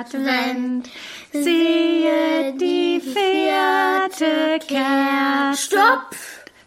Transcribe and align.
Advent, 0.00 0.90
siehe 1.32 2.52
die 2.58 3.00
vierte 3.00 4.58
Kerze. 4.66 5.62
Stopp! 5.62 6.16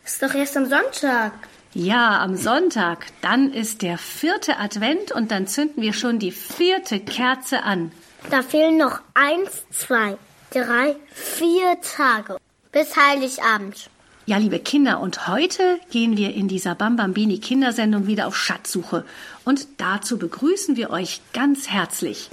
Ist 0.06 0.22
doch 0.24 0.34
erst 0.34 0.56
am 0.56 0.66
Sonntag. 0.66 1.34
Ja, 1.74 2.22
am 2.22 2.38
Sonntag. 2.38 3.08
Dann 3.22 3.52
ist 3.52 3.82
der 3.82 3.98
vierte 3.98 4.58
Advent 4.60 5.12
und 5.12 5.32
dann 5.32 5.46
zünden 5.46 5.84
wir 5.84 5.92
schon 5.92 6.20
die 6.20 6.32
vierte 6.32 7.02
Kerze 7.02 7.64
an. 7.64 7.92
Da 8.30 8.42
fehlen 8.42 8.78
noch 8.78 9.02
eins, 9.14 9.66
zwei, 9.72 10.18
drei, 10.52 10.96
vier 11.14 11.82
Tage 11.82 12.38
bis 12.72 12.96
Heiligabend. 12.96 13.90
Ja, 14.26 14.38
liebe 14.38 14.60
Kinder, 14.60 15.02
und 15.02 15.28
heute 15.28 15.80
gehen 15.92 16.16
wir 16.18 16.34
in 16.34 16.48
dieser 16.48 16.76
Bambambini 16.76 17.40
Kindersendung 17.40 18.08
wieder 18.08 18.28
auf 18.28 18.38
Schatzsuche. 18.38 19.06
Und 19.44 19.68
dazu 19.78 20.18
begrüßen 20.18 20.78
wir 20.78 20.90
euch 20.92 21.22
ganz 21.34 21.70
herzlich. 21.70 22.30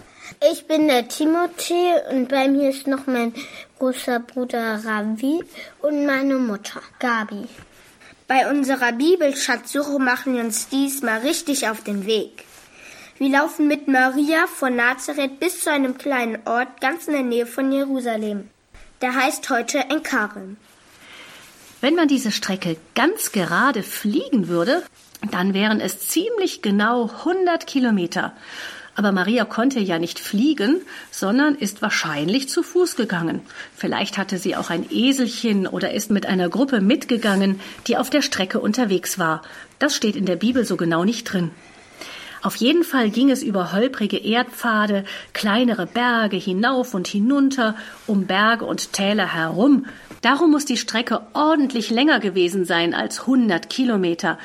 Ich 0.50 0.66
bin 0.66 0.88
der 0.88 1.08
Timothy 1.08 1.92
und 2.10 2.28
bei 2.28 2.48
mir 2.48 2.70
ist 2.70 2.86
noch 2.86 3.06
mein 3.06 3.34
großer 3.78 4.20
Bruder 4.20 4.80
Ravi 4.84 5.42
und 5.82 6.06
meine 6.06 6.36
Mutter 6.36 6.80
Gabi. 6.98 7.46
Bei 8.26 8.50
unserer 8.50 8.92
Bibelschatzsuche 8.92 9.98
machen 9.98 10.34
wir 10.34 10.42
uns 10.42 10.68
diesmal 10.68 11.20
richtig 11.20 11.68
auf 11.68 11.82
den 11.82 12.06
Weg. 12.06 12.44
Wir 13.18 13.28
laufen 13.28 13.68
mit 13.68 13.86
Maria 13.86 14.46
von 14.46 14.74
Nazareth 14.76 15.38
bis 15.38 15.60
zu 15.60 15.70
einem 15.70 15.98
kleinen 15.98 16.38
Ort 16.46 16.80
ganz 16.80 17.06
in 17.06 17.12
der 17.12 17.22
Nähe 17.22 17.46
von 17.46 17.70
Jerusalem. 17.70 18.48
Der 19.02 19.14
heißt 19.14 19.50
heute 19.50 19.78
Enkarem. 19.78 20.56
Wenn 21.80 21.94
man 21.94 22.08
diese 22.08 22.32
Strecke 22.32 22.78
ganz 22.94 23.30
gerade 23.30 23.82
fliegen 23.82 24.48
würde, 24.48 24.82
dann 25.30 25.52
wären 25.52 25.80
es 25.80 26.08
ziemlich 26.08 26.62
genau 26.62 27.10
100 27.18 27.66
Kilometer. 27.66 28.32
Aber 28.96 29.10
Maria 29.10 29.44
konnte 29.44 29.80
ja 29.80 29.98
nicht 29.98 30.20
fliegen, 30.20 30.80
sondern 31.10 31.56
ist 31.56 31.82
wahrscheinlich 31.82 32.48
zu 32.48 32.62
Fuß 32.62 32.94
gegangen. 32.96 33.40
Vielleicht 33.76 34.18
hatte 34.18 34.38
sie 34.38 34.54
auch 34.54 34.70
ein 34.70 34.86
Eselchen 34.90 35.66
oder 35.66 35.92
ist 35.92 36.10
mit 36.10 36.26
einer 36.26 36.48
Gruppe 36.48 36.80
mitgegangen, 36.80 37.60
die 37.86 37.96
auf 37.96 38.10
der 38.10 38.22
Strecke 38.22 38.60
unterwegs 38.60 39.18
war. 39.18 39.42
Das 39.78 39.96
steht 39.96 40.14
in 40.14 40.26
der 40.26 40.36
Bibel 40.36 40.64
so 40.64 40.76
genau 40.76 41.04
nicht 41.04 41.24
drin. 41.24 41.50
Auf 42.44 42.56
jeden 42.56 42.84
Fall 42.84 43.08
ging 43.08 43.30
es 43.30 43.42
über 43.42 43.72
holprige 43.72 44.18
Erdpfade, 44.18 45.04
kleinere 45.32 45.86
Berge 45.86 46.36
hinauf 46.36 46.92
und 46.92 47.08
hinunter, 47.08 47.74
um 48.06 48.26
Berge 48.26 48.66
und 48.66 48.92
Täler 48.92 49.32
herum. 49.32 49.86
Darum 50.20 50.50
muss 50.50 50.66
die 50.66 50.76
Strecke 50.76 51.22
ordentlich 51.32 51.88
länger 51.88 52.20
gewesen 52.20 52.66
sein 52.66 52.92
als 52.92 53.20
100 53.20 53.70
Kilometer. 53.70 54.38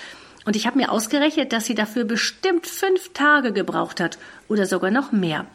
Und 0.50 0.56
ich 0.56 0.66
habe 0.66 0.80
mir 0.80 0.92
ausgerechnet, 0.92 1.54
dass 1.54 1.66
sie 1.66 1.76
dafür 1.76 2.06
bestimmt 2.06 2.66
fünf 2.66 3.14
Tage 3.14 3.54
gebraucht 3.54 4.00
hat 4.00 4.18
oder 4.48 4.66
sogar 4.66 4.90
noch 4.90 5.12
mehr. 5.12 5.46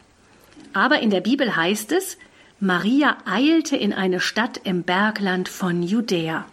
Aber 0.72 1.00
in 1.00 1.10
der 1.10 1.20
Bibel 1.20 1.56
heißt 1.56 1.90
es, 1.90 2.16
Maria 2.60 3.16
eilte 3.24 3.74
in 3.76 3.92
eine 3.92 4.20
Stadt 4.20 4.60
im 4.62 4.84
Bergland 4.84 5.48
von 5.48 5.82
Judäa. 5.82 6.44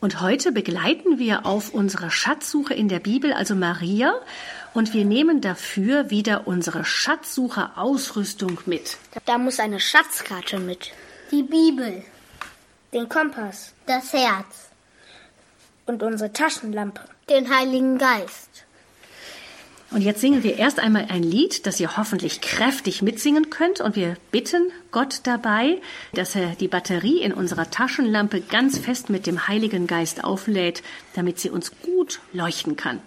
Und 0.00 0.22
heute 0.22 0.52
begleiten 0.52 1.18
wir 1.18 1.44
auf 1.44 1.74
unserer 1.74 2.10
Schatzsuche 2.10 2.72
in 2.72 2.88
der 2.88 3.00
Bibel 3.00 3.34
also 3.34 3.54
Maria 3.54 4.14
und 4.72 4.94
wir 4.94 5.04
nehmen 5.04 5.42
dafür 5.42 6.08
wieder 6.08 6.46
unsere 6.46 6.86
Schatzsucher-Ausrüstung 6.86 8.56
mit. 8.64 8.96
Da 9.26 9.36
muss 9.36 9.60
eine 9.60 9.80
Schatzkarte 9.80 10.58
mit. 10.58 10.92
Die 11.30 11.42
Bibel. 11.42 12.02
Den 12.94 13.06
Kompass. 13.06 13.74
Das 13.84 14.14
Herz. 14.14 14.69
Und 15.90 16.04
unsere 16.04 16.32
Taschenlampe. 16.32 17.00
Den 17.28 17.52
Heiligen 17.52 17.98
Geist. 17.98 18.64
Und 19.90 20.02
jetzt 20.02 20.20
singen 20.20 20.44
wir 20.44 20.56
erst 20.56 20.78
einmal 20.78 21.06
ein 21.08 21.24
Lied, 21.24 21.66
das 21.66 21.80
ihr 21.80 21.96
hoffentlich 21.96 22.40
kräftig 22.40 23.02
mitsingen 23.02 23.50
könnt. 23.50 23.80
Und 23.80 23.96
wir 23.96 24.14
bitten 24.30 24.70
Gott 24.92 25.22
dabei, 25.24 25.80
dass 26.12 26.36
er 26.36 26.50
die 26.54 26.68
Batterie 26.68 27.22
in 27.22 27.32
unserer 27.32 27.72
Taschenlampe 27.72 28.40
ganz 28.40 28.78
fest 28.78 29.10
mit 29.10 29.26
dem 29.26 29.48
Heiligen 29.48 29.88
Geist 29.88 30.22
auflädt, 30.22 30.84
damit 31.14 31.40
sie 31.40 31.50
uns 31.50 31.72
gut 31.82 32.20
leuchten 32.32 32.76
kann. 32.76 33.00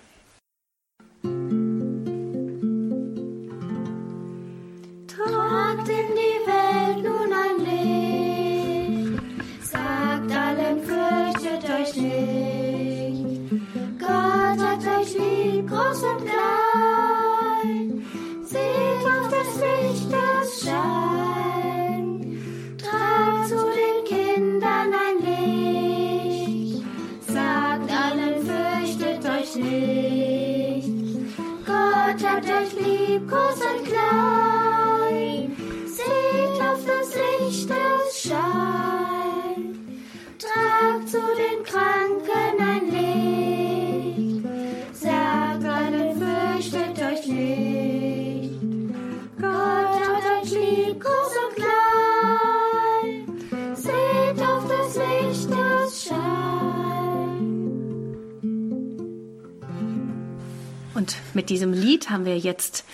Und 60.94 61.16
mit 61.34 61.50
diesem 61.50 61.74
Lied 61.74 62.10
haben 62.10 62.26
wir 62.26 62.38
jetzt 62.38 62.86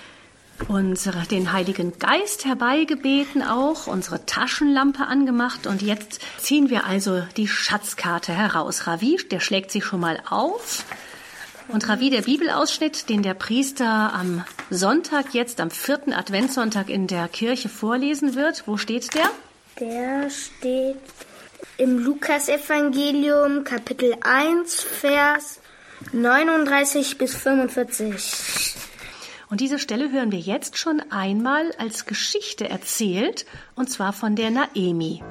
unsere, 0.67 1.25
den 1.25 1.51
Heiligen 1.51 1.97
Geist 1.99 2.45
herbeigebeten 2.45 3.43
auch, 3.43 3.87
unsere 3.87 4.25
Taschenlampe 4.25 5.05
angemacht 5.05 5.67
und 5.67 5.81
jetzt 5.81 6.19
ziehen 6.37 6.69
wir 6.69 6.85
also 6.85 7.23
die 7.37 7.47
Schatzkarte 7.47 8.33
heraus. 8.33 8.87
Ravi, 8.87 9.17
der 9.31 9.39
schlägt 9.39 9.71
sie 9.71 9.81
schon 9.81 10.01
mal 10.01 10.21
auf. 10.29 10.83
Und 11.69 11.87
Ravi, 11.87 12.09
der 12.09 12.23
Bibelausschnitt, 12.23 13.09
den 13.09 13.21
der 13.21 13.35
Priester 13.35 14.13
am 14.13 14.43
Sonntag 14.69 15.33
jetzt, 15.33 15.61
am 15.61 15.69
vierten 15.69 16.13
Adventssonntag 16.13 16.89
in 16.89 17.07
der 17.07 17.27
Kirche 17.27 17.69
vorlesen 17.69 18.35
wird, 18.35 18.63
wo 18.65 18.77
steht 18.77 19.13
der? 19.13 19.29
Der 19.79 20.29
steht 20.29 20.97
im 21.77 21.99
Lukasevangelium 21.99 23.63
Kapitel 23.63 24.15
1, 24.21 24.81
Vers 24.81 25.59
39 26.13 27.17
bis 27.17 27.35
45. 27.35 28.75
Und 29.49 29.61
diese 29.61 29.79
Stelle 29.79 30.11
hören 30.11 30.31
wir 30.31 30.39
jetzt 30.39 30.77
schon 30.77 31.01
einmal 31.09 31.71
als 31.77 32.05
Geschichte 32.05 32.69
erzählt, 32.69 33.45
und 33.75 33.89
zwar 33.89 34.13
von 34.13 34.35
der 34.35 34.49
Naemi. 34.49 35.21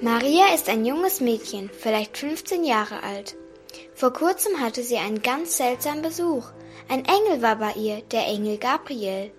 Maria 0.00 0.54
ist 0.54 0.68
ein 0.68 0.84
junges 0.84 1.20
Mädchen, 1.20 1.70
vielleicht 1.70 2.16
15 2.16 2.64
Jahre 2.64 3.02
alt. 3.02 3.36
Vor 3.94 4.12
kurzem 4.12 4.60
hatte 4.60 4.82
sie 4.82 4.96
einen 4.96 5.22
ganz 5.22 5.56
seltsamen 5.56 6.02
Besuch. 6.02 6.46
Ein 6.88 7.04
Engel 7.04 7.42
war 7.42 7.56
bei 7.56 7.72
ihr, 7.74 8.02
der 8.10 8.26
Engel 8.26 8.58
Gabriel. 8.58 9.30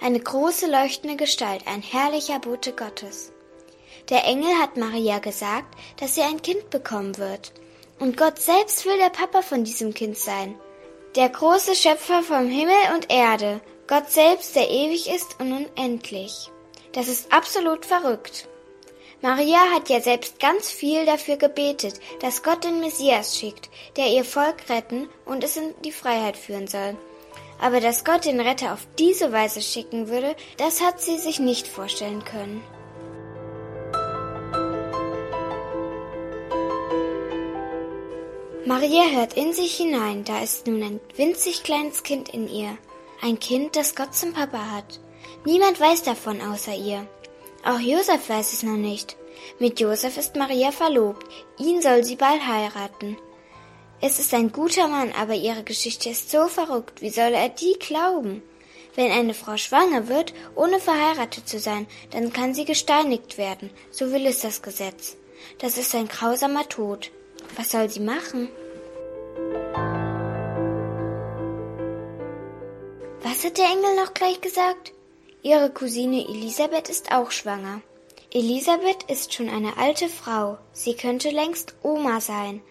Eine 0.00 0.20
große 0.20 0.70
leuchtende 0.70 1.16
Gestalt, 1.16 1.62
ein 1.66 1.82
herrlicher 1.82 2.38
Bote 2.38 2.72
Gottes. 2.72 3.32
Der 4.08 4.24
Engel 4.24 4.54
hat 4.60 4.76
Maria 4.76 5.18
gesagt, 5.18 5.76
dass 5.98 6.14
sie 6.14 6.22
ein 6.22 6.40
Kind 6.40 6.70
bekommen 6.70 7.18
wird. 7.18 7.52
Und 7.98 8.16
Gott 8.16 8.38
selbst 8.38 8.84
will 8.86 8.96
der 8.98 9.10
Papa 9.10 9.42
von 9.42 9.64
diesem 9.64 9.94
Kind 9.94 10.16
sein. 10.16 10.54
Der 11.16 11.28
große 11.28 11.74
Schöpfer 11.74 12.22
vom 12.22 12.46
Himmel 12.46 12.94
und 12.94 13.10
Erde. 13.10 13.60
Gott 13.88 14.10
selbst, 14.10 14.54
der 14.54 14.70
ewig 14.70 15.08
ist 15.08 15.40
und 15.40 15.52
unendlich. 15.52 16.50
Das 16.92 17.08
ist 17.08 17.32
absolut 17.32 17.84
verrückt. 17.84 18.48
Maria 19.22 19.58
hat 19.74 19.88
ja 19.88 20.00
selbst 20.00 20.38
ganz 20.38 20.70
viel 20.70 21.04
dafür 21.06 21.36
gebetet, 21.36 22.00
dass 22.20 22.42
Gott 22.42 22.64
den 22.64 22.80
Messias 22.80 23.36
schickt, 23.36 23.70
der 23.96 24.08
ihr 24.08 24.24
Volk 24.24 24.68
retten 24.68 25.08
und 25.24 25.42
es 25.42 25.56
in 25.56 25.74
die 25.84 25.92
Freiheit 25.92 26.36
führen 26.36 26.68
soll. 26.68 26.96
Aber 27.60 27.80
dass 27.80 28.04
Gott 28.04 28.24
den 28.26 28.40
Retter 28.40 28.72
auf 28.72 28.86
diese 28.98 29.32
Weise 29.32 29.62
schicken 29.62 30.08
würde, 30.08 30.36
das 30.58 30.82
hat 30.82 31.00
sie 31.00 31.18
sich 31.18 31.40
nicht 31.40 31.66
vorstellen 31.66 32.24
können. 32.24 32.62
Maria 38.66 39.04
hört 39.10 39.34
in 39.34 39.52
sich 39.52 39.76
hinein, 39.76 40.24
da 40.24 40.42
ist 40.42 40.66
nun 40.66 40.82
ein 40.82 41.00
winzig 41.14 41.62
kleines 41.62 42.02
Kind 42.02 42.30
in 42.30 42.48
ihr. 42.48 42.76
Ein 43.22 43.38
Kind, 43.38 43.76
das 43.76 43.94
Gott 43.94 44.12
zum 44.12 44.32
Papa 44.32 44.72
hat. 44.72 44.98
Niemand 45.44 45.78
weiß 45.78 46.02
davon 46.02 46.40
außer 46.40 46.74
ihr. 46.74 47.06
Auch 47.64 47.78
Josef 47.78 48.28
weiß 48.28 48.54
es 48.54 48.64
noch 48.64 48.76
nicht. 48.76 49.16
Mit 49.60 49.78
Josef 49.78 50.16
ist 50.16 50.34
Maria 50.34 50.72
verlobt. 50.72 51.24
Ihn 51.60 51.80
soll 51.80 52.02
sie 52.02 52.16
bald 52.16 52.44
heiraten. 52.44 53.16
Es 54.00 54.18
ist 54.18 54.34
ein 54.34 54.50
guter 54.50 54.88
Mann, 54.88 55.12
aber 55.16 55.34
ihre 55.34 55.62
Geschichte 55.62 56.08
ist 56.10 56.32
so 56.32 56.48
verrückt. 56.48 57.02
Wie 57.02 57.10
soll 57.10 57.34
er 57.34 57.50
die 57.50 57.76
glauben? 57.78 58.42
Wenn 58.96 59.12
eine 59.12 59.34
Frau 59.34 59.56
schwanger 59.56 60.08
wird, 60.08 60.34
ohne 60.56 60.80
verheiratet 60.80 61.48
zu 61.48 61.60
sein, 61.60 61.86
dann 62.10 62.32
kann 62.32 62.52
sie 62.52 62.64
gesteinigt 62.64 63.38
werden. 63.38 63.70
So 63.92 64.10
will 64.10 64.26
es 64.26 64.40
das 64.40 64.60
Gesetz. 64.60 65.16
Das 65.60 65.78
ist 65.78 65.94
ein 65.94 66.08
grausamer 66.08 66.68
Tod. 66.68 67.12
Was 67.54 67.70
soll 67.70 67.88
sie 67.88 68.00
machen? 68.00 68.48
Was 73.22 73.44
hat 73.44 73.58
der 73.58 73.66
Engel 73.66 73.96
noch 73.96 74.14
gleich 74.14 74.40
gesagt? 74.40 74.92
Ihre 75.42 75.70
Cousine 75.70 76.26
Elisabeth 76.26 76.88
ist 76.88 77.12
auch 77.12 77.30
schwanger. 77.30 77.80
Elisabeth 78.32 79.04
ist 79.08 79.32
schon 79.32 79.48
eine 79.48 79.76
alte 79.76 80.08
Frau. 80.08 80.58
Sie 80.72 80.94
könnte 80.94 81.30
längst 81.30 81.74
Oma 81.82 82.20
sein, 82.20 82.62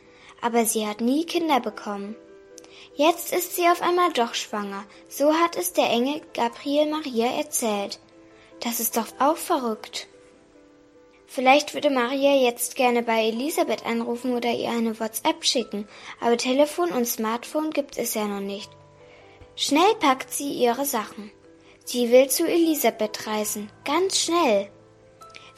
aber 0.41 0.65
sie 0.65 0.85
hat 0.87 1.01
nie 1.01 1.25
Kinder 1.25 1.59
bekommen. 1.59 2.15
Jetzt 2.95 3.33
ist 3.33 3.55
sie 3.55 3.67
auf 3.67 3.81
einmal 3.81 4.11
doch 4.13 4.33
schwanger. 4.33 4.85
So 5.09 5.33
hat 5.33 5.57
es 5.57 5.73
der 5.73 5.89
Engel 5.89 6.21
Gabriel 6.33 6.89
Maria 6.89 7.27
erzählt. 7.27 7.99
Das 8.61 8.79
ist 8.79 8.97
doch 8.97 9.07
auch 9.19 9.37
verrückt. 9.37 10.07
Vielleicht 11.35 11.73
würde 11.73 11.89
Maria 11.89 12.33
jetzt 12.33 12.75
gerne 12.75 13.03
bei 13.03 13.27
Elisabeth 13.27 13.85
anrufen 13.85 14.33
oder 14.33 14.51
ihr 14.51 14.69
eine 14.69 14.99
WhatsApp 14.99 15.43
schicken, 15.43 15.87
aber 16.21 16.37
Telefon 16.37 16.89
und 16.91 17.05
Smartphone 17.05 17.71
gibt 17.71 17.97
es 17.97 18.13
ja 18.13 18.25
noch 18.25 18.39
nicht. 18.39 18.71
Schnell 19.55 19.93
packt 19.99 20.31
sie 20.33 20.51
ihre 20.53 20.85
Sachen. 20.85 21.31
Sie 21.83 22.09
will 22.09 22.29
zu 22.29 22.47
Elisabeth 22.47 23.27
reisen, 23.27 23.69
ganz 23.83 24.19
schnell. 24.19 24.69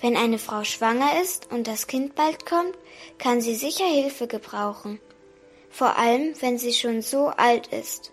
Wenn 0.01 0.17
eine 0.17 0.39
Frau 0.39 0.63
schwanger 0.63 1.21
ist 1.21 1.51
und 1.51 1.67
das 1.67 1.87
Kind 1.87 2.15
bald 2.15 2.45
kommt, 2.45 2.77
kann 3.17 3.39
sie 3.39 3.55
sicher 3.55 3.85
Hilfe 3.85 4.27
gebrauchen 4.27 4.99
vor 5.77 5.95
allem 5.97 6.33
wenn 6.41 6.57
sie 6.57 6.73
schon 6.73 7.03
so 7.03 7.27
alt 7.27 7.67
ist. 7.67 8.11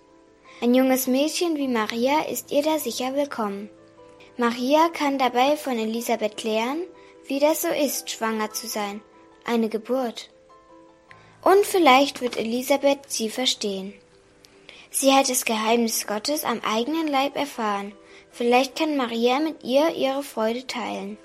Ein 0.60 0.74
junges 0.74 1.06
Mädchen 1.06 1.56
wie 1.56 1.68
Maria 1.68 2.20
ist 2.30 2.52
ihr 2.52 2.62
da 2.62 2.78
sicher 2.78 3.14
willkommen. 3.14 3.70
Maria 4.36 4.88
kann 4.92 5.18
dabei 5.18 5.56
von 5.56 5.78
Elisabeth 5.78 6.44
lernen, 6.44 6.82
wie 7.26 7.38
das 7.38 7.62
so 7.62 7.68
ist, 7.68 8.10
schwanger 8.10 8.52
zu 8.52 8.66
sein, 8.66 9.00
eine 9.44 9.68
Geburt. 9.68 10.30
Und 11.42 11.64
vielleicht 11.64 12.20
wird 12.20 12.36
Elisabeth 12.36 13.00
sie 13.10 13.30
verstehen. 13.30 13.94
Sie 14.90 15.12
hat 15.12 15.28
das 15.28 15.44
Geheimnis 15.44 16.06
Gottes 16.06 16.44
am 16.44 16.60
eigenen 16.60 17.08
Leib 17.08 17.36
erfahren. 17.36 17.92
Vielleicht 18.30 18.76
kann 18.76 18.96
Maria 18.96 19.40
mit 19.40 19.64
ihr 19.64 19.90
ihre 19.94 20.22
Freude 20.22 20.66
teilen. 20.66 21.18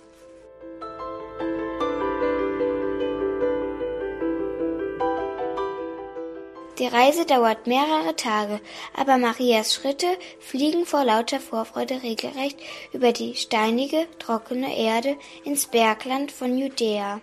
Die 6.80 6.88
Reise 6.88 7.26
dauert 7.26 7.68
mehrere 7.68 8.16
Tage, 8.16 8.62
aber 8.96 9.18
Marias 9.18 9.74
Schritte 9.74 10.08
fliegen 10.40 10.86
vor 10.86 11.04
lauter 11.04 11.42
Vorfreude 11.42 12.02
regelrecht 12.04 12.58
über 12.94 13.12
die 13.12 13.36
steinige, 13.36 14.08
trockene 14.18 14.78
Erde 14.78 15.18
ins 15.44 15.68
Bergland 15.68 16.32
von 16.32 16.58
Judäa. 16.58 17.20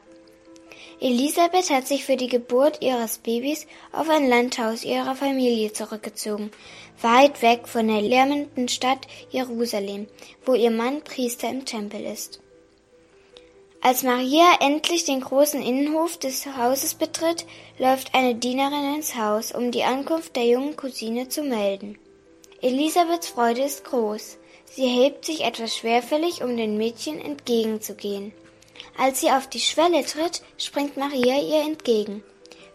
Elisabeth 1.00 1.70
hat 1.70 1.86
sich 1.86 2.04
für 2.04 2.16
die 2.16 2.28
Geburt 2.28 2.82
ihres 2.82 3.18
Babys 3.18 3.66
auf 3.92 4.10
ein 4.10 4.28
Landhaus 4.28 4.84
ihrer 4.84 5.14
Familie 5.14 5.72
zurückgezogen, 5.72 6.50
weit 7.00 7.40
weg 7.40 7.66
von 7.66 7.88
der 7.88 8.02
lärmenden 8.02 8.68
Stadt 8.68 9.06
Jerusalem, 9.30 10.06
wo 10.44 10.52
ihr 10.52 10.70
Mann 10.70 11.02
Priester 11.02 11.48
im 11.48 11.64
Tempel 11.64 12.04
ist. 12.04 12.40
Als 13.80 14.02
Maria 14.02 14.58
endlich 14.60 15.04
den 15.04 15.20
großen 15.20 15.62
Innenhof 15.62 16.16
des 16.16 16.46
Hauses 16.46 16.94
betritt, 16.94 17.46
läuft 17.78 18.14
eine 18.14 18.34
Dienerin 18.34 18.96
ins 18.96 19.16
Haus, 19.16 19.52
um 19.52 19.70
die 19.70 19.84
Ankunft 19.84 20.34
der 20.34 20.46
jungen 20.46 20.76
Cousine 20.76 21.28
zu 21.28 21.42
melden. 21.42 21.98
Elisabeths 22.60 23.28
Freude 23.28 23.62
ist 23.62 23.84
groß. 23.84 24.38
Sie 24.64 24.86
hebt 24.86 25.24
sich 25.24 25.44
etwas 25.44 25.76
schwerfällig, 25.76 26.42
um 26.42 26.56
den 26.56 26.76
Mädchen 26.76 27.20
entgegenzugehen. 27.20 28.32
Als 28.98 29.20
sie 29.20 29.30
auf 29.30 29.46
die 29.48 29.60
Schwelle 29.60 30.04
tritt, 30.04 30.42
springt 30.58 30.96
Maria 30.96 31.40
ihr 31.40 31.62
entgegen. 31.62 32.24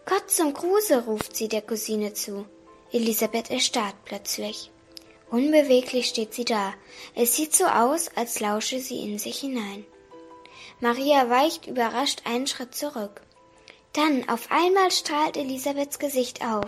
Gott 0.06 0.30
zum 0.30 0.54
Gruße, 0.54 1.06
ruft 1.06 1.36
sie 1.36 1.48
der 1.48 1.62
Cousine 1.62 2.14
zu. 2.14 2.46
Elisabeth 2.92 3.50
erstarrt 3.50 3.96
plötzlich. 4.06 4.72
Unbeweglich 5.30 6.08
steht 6.08 6.34
sie 6.34 6.46
da. 6.46 6.74
Es 7.16 7.36
sieht 7.36 7.56
so 7.56 7.66
aus, 7.66 8.10
als 8.16 8.40
lausche 8.40 8.80
sie 8.80 9.00
in 9.00 9.18
sich 9.18 9.40
hinein. 9.40 9.86
Maria 10.82 11.30
weicht 11.30 11.68
überrascht 11.68 12.24
einen 12.26 12.48
Schritt 12.48 12.76
zurück. 12.76 13.22
Dann 13.94 14.28
auf 14.28 14.50
einmal 14.50 14.90
strahlt 14.90 15.38
Elisabeths 15.38 16.00
Gesicht 16.00 16.44
auf. 16.44 16.66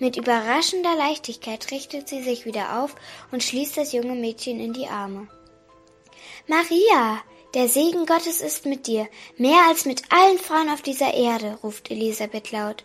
Mit 0.00 0.16
überraschender 0.16 0.96
Leichtigkeit 0.96 1.70
richtet 1.70 2.08
sie 2.08 2.22
sich 2.22 2.46
wieder 2.46 2.82
auf 2.82 2.96
und 3.30 3.42
schließt 3.42 3.76
das 3.76 3.92
junge 3.92 4.14
Mädchen 4.14 4.58
in 4.58 4.72
die 4.72 4.88
Arme. 4.88 5.28
Maria, 6.48 7.22
der 7.54 7.68
Segen 7.68 8.06
Gottes 8.06 8.40
ist 8.40 8.66
mit 8.66 8.88
dir, 8.88 9.08
mehr 9.36 9.68
als 9.68 9.84
mit 9.84 10.02
allen 10.10 10.38
Frauen 10.38 10.68
auf 10.68 10.82
dieser 10.82 11.14
Erde, 11.14 11.58
ruft 11.62 11.90
Elisabeth 11.90 12.50
laut. 12.50 12.84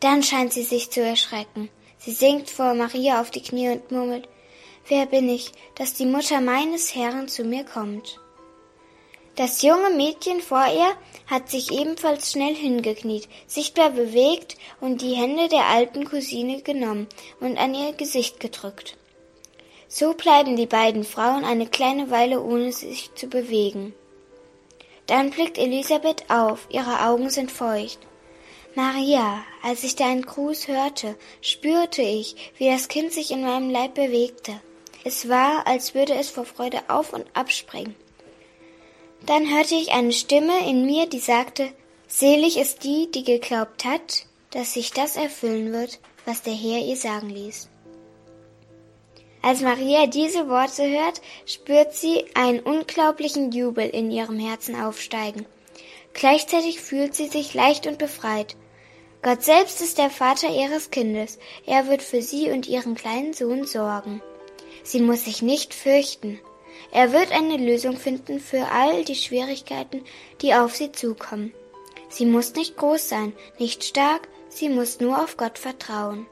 Dann 0.00 0.22
scheint 0.22 0.54
sie 0.54 0.62
sich 0.62 0.90
zu 0.90 1.02
erschrecken. 1.02 1.68
Sie 1.98 2.12
sinkt 2.12 2.48
vor 2.48 2.72
Maria 2.72 3.20
auf 3.20 3.30
die 3.30 3.42
Knie 3.42 3.68
und 3.68 3.90
murmelt, 3.90 4.26
Wer 4.88 5.04
bin 5.04 5.28
ich, 5.28 5.52
dass 5.74 5.92
die 5.92 6.06
Mutter 6.06 6.40
meines 6.40 6.94
Herrn 6.94 7.28
zu 7.28 7.44
mir 7.44 7.64
kommt? 7.64 8.18
Das 9.40 9.62
junge 9.62 9.88
Mädchen 9.88 10.42
vor 10.42 10.66
ihr 10.66 10.94
hat 11.26 11.48
sich 11.48 11.72
ebenfalls 11.72 12.30
schnell 12.30 12.54
hingekniet, 12.54 13.26
sichtbar 13.46 13.88
bewegt 13.88 14.58
und 14.82 15.00
die 15.00 15.14
Hände 15.14 15.48
der 15.48 15.64
alten 15.64 16.04
Cousine 16.04 16.60
genommen 16.60 17.06
und 17.40 17.56
an 17.56 17.74
ihr 17.74 17.94
Gesicht 17.94 18.38
gedrückt. 18.38 18.98
So 19.88 20.12
bleiben 20.12 20.56
die 20.56 20.66
beiden 20.66 21.04
Frauen 21.04 21.46
eine 21.46 21.66
kleine 21.66 22.10
Weile 22.10 22.42
ohne 22.42 22.70
sich 22.70 23.14
zu 23.14 23.28
bewegen. 23.28 23.94
Dann 25.06 25.30
blickt 25.30 25.56
Elisabeth 25.56 26.28
auf, 26.28 26.66
ihre 26.68 27.06
Augen 27.06 27.30
sind 27.30 27.50
feucht. 27.50 27.98
Maria, 28.74 29.42
als 29.62 29.84
ich 29.84 29.96
deinen 29.96 30.20
Gruß 30.20 30.68
hörte, 30.68 31.16
spürte 31.40 32.02
ich, 32.02 32.52
wie 32.58 32.68
das 32.68 32.88
Kind 32.88 33.10
sich 33.14 33.30
in 33.30 33.40
meinem 33.40 33.70
Leib 33.70 33.94
bewegte. 33.94 34.60
Es 35.02 35.30
war, 35.30 35.66
als 35.66 35.94
würde 35.94 36.12
es 36.12 36.28
vor 36.28 36.44
Freude 36.44 36.82
auf 36.88 37.14
und 37.14 37.24
abspringen. 37.32 37.96
Dann 39.26 39.48
hörte 39.54 39.74
ich 39.74 39.92
eine 39.92 40.12
Stimme 40.12 40.68
in 40.68 40.86
mir, 40.86 41.06
die 41.06 41.18
sagte, 41.18 41.72
Selig 42.08 42.58
ist 42.58 42.82
die, 42.82 43.10
die 43.10 43.22
geglaubt 43.22 43.84
hat, 43.84 44.26
dass 44.50 44.74
sich 44.74 44.92
das 44.92 45.16
erfüllen 45.16 45.72
wird, 45.72 46.00
was 46.24 46.42
der 46.42 46.54
Herr 46.54 46.80
ihr 46.80 46.96
sagen 46.96 47.30
ließ. 47.30 47.68
Als 49.42 49.62
Maria 49.62 50.06
diese 50.06 50.48
Worte 50.48 50.82
hört, 50.90 51.22
spürt 51.46 51.94
sie 51.94 52.24
einen 52.34 52.60
unglaublichen 52.60 53.52
Jubel 53.52 53.88
in 53.88 54.10
ihrem 54.10 54.38
Herzen 54.38 54.78
aufsteigen. 54.80 55.46
Gleichzeitig 56.12 56.80
fühlt 56.80 57.14
sie 57.14 57.28
sich 57.28 57.54
leicht 57.54 57.86
und 57.86 57.98
befreit. 57.98 58.56
Gott 59.22 59.42
selbst 59.42 59.80
ist 59.80 59.98
der 59.98 60.10
Vater 60.10 60.48
ihres 60.48 60.90
Kindes. 60.90 61.38
Er 61.64 61.88
wird 61.88 62.02
für 62.02 62.22
sie 62.22 62.50
und 62.50 62.68
ihren 62.68 62.94
kleinen 62.94 63.32
Sohn 63.32 63.64
sorgen. 63.64 64.20
Sie 64.82 65.00
muss 65.00 65.24
sich 65.24 65.42
nicht 65.42 65.74
fürchten. 65.74 66.40
Er 66.92 67.12
wird 67.12 67.30
eine 67.32 67.56
Lösung 67.56 67.96
finden 67.96 68.40
für 68.40 68.66
all 68.72 69.04
die 69.04 69.14
Schwierigkeiten, 69.14 70.02
die 70.40 70.54
auf 70.54 70.74
sie 70.74 70.90
zukommen. 70.90 71.52
Sie 72.08 72.26
muss 72.26 72.54
nicht 72.54 72.76
groß 72.76 73.08
sein, 73.08 73.32
nicht 73.58 73.84
stark, 73.84 74.28
sie 74.48 74.68
muss 74.68 74.98
nur 74.98 75.22
auf 75.22 75.36
Gott 75.36 75.58
vertrauen. 75.58 76.26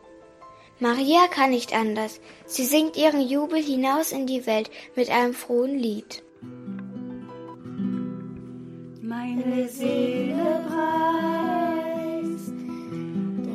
Maria 0.81 1.27
kann 1.29 1.51
nicht 1.51 1.73
anders. 1.75 2.21
Sie 2.47 2.65
singt 2.65 2.97
ihren 2.97 3.21
Jubel 3.21 3.63
hinaus 3.63 4.13
in 4.13 4.27
die 4.27 4.47
Welt 4.47 4.71
mit 4.97 5.11
einem 5.11 5.35
frohen 5.35 5.79
Lied. 5.79 6.23
Meine 9.01 9.69
Seele 9.69 10.65
preist 10.69 12.53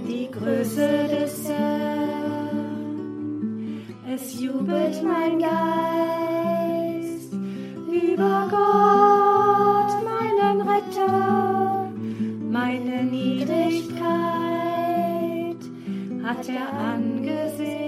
die 0.08 0.30
Größe 0.32 1.08
des 1.10 1.48
Herrn. 1.48 2.14
Es 4.14 4.40
jubelt 4.40 5.02
mein 5.04 5.40
Geist 5.40 6.33
über 7.94 8.48
Gott, 8.50 9.94
meinen 10.04 10.62
Retter, 10.62 11.90
meine 12.50 13.04
Niedrigkeit 13.04 13.94
hat 16.24 16.50
er 16.50 16.74
angesehen 16.74 17.84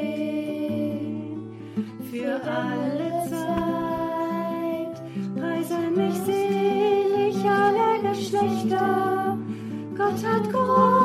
für 2.12 2.42
alle 2.44 3.12
Zeit. 3.30 4.96
Preise 5.36 5.80
mich 5.96 6.16
selig 6.26 7.38
alle 7.50 8.02
Geschlechter, 8.10 9.38
Gott 9.98 10.24
hat 10.26 10.52
Großes 10.52 11.05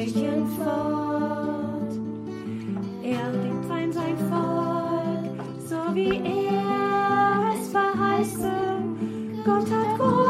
Reichen 0.00 0.46
fort. 0.56 1.92
Er 3.02 3.32
liebt 3.32 3.64
fein 3.66 3.92
sein 3.92 4.16
Volk, 4.30 5.44
so 5.68 5.94
wie 5.94 6.22
er 6.24 7.52
es 7.52 7.68
verheißen. 7.68 9.42
Gott 9.44 9.70
hat 9.70 9.98
Großes 9.98 10.29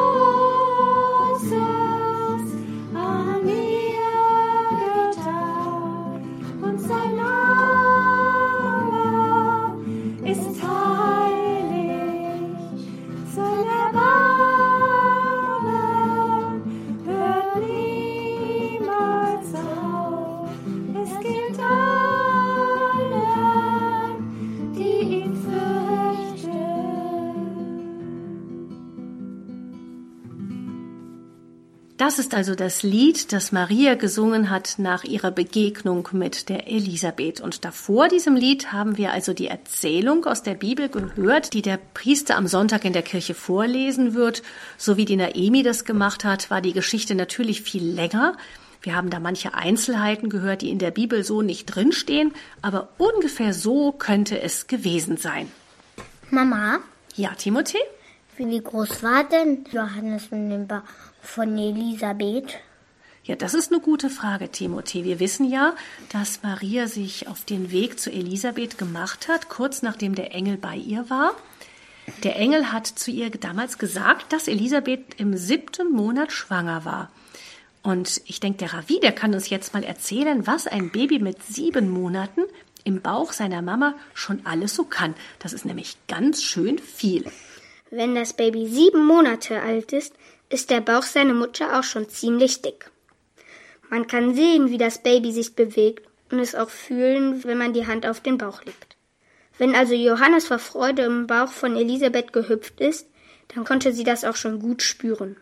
Das 32.11 32.19
ist 32.19 32.35
also 32.35 32.57
das 32.57 32.83
Lied, 32.83 33.33
das 33.33 33.53
Maria 33.53 33.95
gesungen 33.95 34.51
hat 34.51 34.75
nach 34.79 35.05
ihrer 35.05 35.31
Begegnung 35.31 36.09
mit 36.11 36.49
der 36.49 36.67
Elisabeth. 36.67 37.41
Und 37.41 37.65
davor 37.65 38.09
diesem 38.09 38.35
Lied 38.35 38.73
haben 38.73 38.99
wir 38.99 39.13
also 39.13 39.33
die 39.33 39.47
Erzählung 39.47 40.25
aus 40.25 40.43
der 40.43 40.55
Bibel 40.55 40.89
gehört, 40.89 41.53
die 41.55 41.63
der 41.63 41.79
Priester 41.95 42.37
am 42.37 42.49
Sonntag 42.49 42.85
in 42.85 42.93
der 42.93 43.03
Kirche 43.03 43.35
vorlesen 43.35 44.15
wird. 44.15 44.43
So 44.77 44.97
wie 44.97 45.05
die 45.05 45.15
Naemi 45.15 45.63
das 45.63 45.85
gemacht 45.85 46.25
hat, 46.25 46.51
war 46.51 46.61
die 46.61 46.73
Geschichte 46.73 47.15
natürlich 47.15 47.63
viel 47.63 47.85
länger. 47.85 48.37
Wir 48.83 48.97
haben 48.97 49.11
da 49.11 49.21
manche 49.21 49.55
Einzelheiten 49.55 50.31
gehört, 50.31 50.63
die 50.63 50.71
in 50.71 50.81
der 50.81 50.91
Bibel 50.91 51.23
so 51.23 51.43
nicht 51.43 51.67
drinstehen, 51.67 52.33
aber 52.61 52.89
ungefähr 52.99 53.55
so 53.55 53.93
könnte 53.93 54.43
es 54.43 54.67
gewesen 54.67 55.17
sein. 55.17 55.47
Mama, 56.29 56.81
Ja, 57.15 57.31
Timothée? 57.39 57.79
wie 58.37 58.61
groß 58.61 59.03
war 59.03 59.25
denn 59.25 59.65
Johannes 59.71 60.31
mit 60.31 60.51
dem 60.51 60.67
Bauch 60.67 60.81
von 61.23 61.57
Elisabeth? 61.57 62.59
Ja, 63.25 63.37
das 63.37 63.55
ist 63.55 63.71
eine 63.71 63.81
gute 63.81 64.11
Frage, 64.11 64.47
Timothée. 64.47 65.05
Wir 65.05 65.21
wissen 65.21 65.49
ja, 65.49 65.75
dass 66.13 66.43
Maria 66.43 66.87
sich 66.87 67.29
auf 67.29 67.45
den 67.45 67.71
Weg 67.71 68.01
zu 68.01 68.11
Elisabeth 68.11 68.79
gemacht 68.79 69.29
hat, 69.29 69.49
kurz 69.49 69.83
nachdem 69.83 70.15
der 70.15 70.35
Engel 70.35 70.57
bei 70.57 70.77
ihr 70.77 71.11
war. 71.11 71.35
Der 72.25 72.37
Engel 72.37 72.73
hat 72.73 72.87
zu 72.87 73.11
ihr 73.11 73.31
damals 73.31 73.79
gesagt, 73.79 74.33
dass 74.33 74.49
Elisabeth 74.49 75.15
im 75.19 75.37
siebten 75.37 75.93
Monat 75.93 76.33
schwanger 76.33 76.85
war. 76.85 77.11
Und 77.83 78.21
ich 78.27 78.41
denke, 78.41 78.59
der 78.59 78.75
Ravi, 78.75 79.01
der 79.01 79.13
kann 79.13 79.35
uns 79.35 79.49
jetzt 79.49 79.75
mal 79.75 79.85
erzählen, 79.85 80.47
was 80.47 80.67
ein 80.67 80.91
Baby 80.91 81.19
mit 81.19 81.43
sieben 81.43 81.91
Monaten 81.91 82.43
im 82.85 83.01
Bauch 83.01 83.33
seiner 83.33 83.63
Mama 83.63 83.95
schon 84.15 84.45
alles 84.45 84.75
so 84.75 84.85
kann. 84.85 85.15
Das 85.39 85.53
ist 85.53 85.65
nämlich 85.65 85.97
ganz 86.09 86.43
schön 86.43 86.79
viel. 86.79 87.25
Wenn 87.91 88.15
das 88.15 88.33
Baby 88.33 88.69
sieben 88.69 89.05
Monate 89.05 89.61
alt 89.63 89.93
ist, 89.93 90.15
ist 90.51 90.71
der 90.71 90.81
Bauch 90.81 91.05
seiner 91.05 91.35
Mutter 91.35 91.79
auch 91.79 91.85
schon 91.85 92.09
ziemlich 92.09 92.61
dick. 92.61 92.91
Man 93.89 94.07
kann 94.07 94.35
sehen, 94.35 94.71
wie 94.71 94.79
das 94.79 95.03
Baby 95.03 95.33
sich 95.33 95.55
bewegt 95.57 96.07
und 96.31 96.39
es 96.39 96.55
auch 96.55 96.71
fühlen, 96.71 97.43
wenn 97.45 97.59
man 97.59 97.73
die 97.73 97.87
Hand 97.87 98.07
auf 98.07 98.21
den 98.21 98.39
Bauch 98.39 98.63
legt. 98.65 98.97
Wenn 99.59 99.75
also 99.75 99.95
Johannes 99.95 100.47
vor 100.47 100.59
Freude 100.59 101.03
im 101.03 101.27
Bauch 101.27 101.51
von 101.51 101.77
Elisabeth 101.77 102.33
gehüpft 102.33 102.81
ist, 102.81 103.07
dann 103.49 103.65
konnte 103.65 103.93
sie 103.93 104.05
das 104.05 104.25
auch 104.25 104.37
schon 104.37 104.61
gut 104.61 104.83
spüren. 104.83 105.37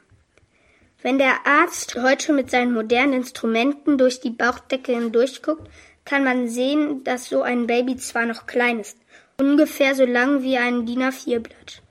Wenn 1.02 1.18
der 1.18 1.46
Arzt 1.46 1.94
heute 1.94 2.32
mit 2.32 2.50
seinen 2.50 2.72
modernen 2.72 3.12
Instrumenten 3.12 3.98
durch 3.98 4.20
die 4.20 4.30
Bauchdecke 4.30 4.92
hindurchguckt, 4.92 5.68
kann 6.04 6.24
man 6.24 6.48
sehen, 6.48 7.04
dass 7.04 7.28
so 7.28 7.42
ein 7.42 7.66
Baby 7.66 7.96
zwar 7.96 8.26
noch 8.26 8.46
klein 8.46 8.80
ist, 8.80 8.96
ungefähr 9.38 9.94
so 9.94 10.04
lang 10.04 10.42
wie 10.42 10.56
ein 10.56 10.86
DIN 10.86 11.02
A4-Blatt. 11.02 11.82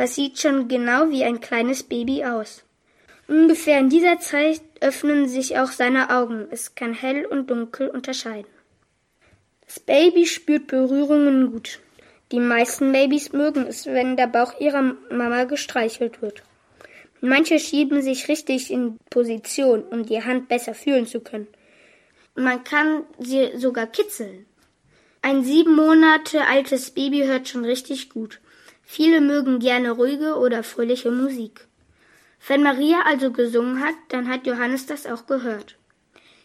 Es 0.00 0.14
sieht 0.14 0.38
schon 0.38 0.68
genau 0.68 1.10
wie 1.10 1.24
ein 1.24 1.40
kleines 1.40 1.82
Baby 1.82 2.24
aus. 2.24 2.62
Ungefähr 3.26 3.80
in 3.80 3.90
dieser 3.90 4.20
Zeit 4.20 4.60
öffnen 4.80 5.28
sich 5.28 5.58
auch 5.58 5.72
seine 5.72 6.10
Augen. 6.10 6.46
Es 6.52 6.76
kann 6.76 6.94
hell 6.94 7.26
und 7.26 7.50
dunkel 7.50 7.88
unterscheiden. 7.88 8.48
Das 9.66 9.80
Baby 9.80 10.24
spürt 10.26 10.68
Berührungen 10.68 11.50
gut. 11.50 11.80
Die 12.30 12.38
meisten 12.38 12.92
Babys 12.92 13.32
mögen 13.32 13.66
es, 13.66 13.86
wenn 13.86 14.16
der 14.16 14.28
Bauch 14.28 14.60
ihrer 14.60 14.94
Mama 15.10 15.44
gestreichelt 15.44 16.22
wird. 16.22 16.44
Manche 17.20 17.58
schieben 17.58 18.00
sich 18.00 18.28
richtig 18.28 18.70
in 18.70 18.98
Position, 19.10 19.82
um 19.82 20.06
die 20.06 20.22
Hand 20.22 20.46
besser 20.46 20.74
fühlen 20.74 21.08
zu 21.08 21.18
können. 21.18 21.48
Man 22.36 22.62
kann 22.62 23.02
sie 23.18 23.50
sogar 23.58 23.88
kitzeln. 23.88 24.46
Ein 25.22 25.42
sieben 25.42 25.74
Monate 25.74 26.46
altes 26.46 26.92
Baby 26.92 27.24
hört 27.24 27.48
schon 27.48 27.64
richtig 27.64 28.10
gut. 28.10 28.38
Viele 28.90 29.20
mögen 29.20 29.58
gerne 29.58 29.90
ruhige 29.90 30.36
oder 30.36 30.62
fröhliche 30.62 31.10
Musik. 31.10 31.68
Wenn 32.46 32.62
Maria 32.62 33.02
also 33.04 33.30
gesungen 33.30 33.84
hat, 33.84 33.94
dann 34.08 34.28
hat 34.28 34.46
Johannes 34.46 34.86
das 34.86 35.04
auch 35.04 35.26
gehört. 35.26 35.76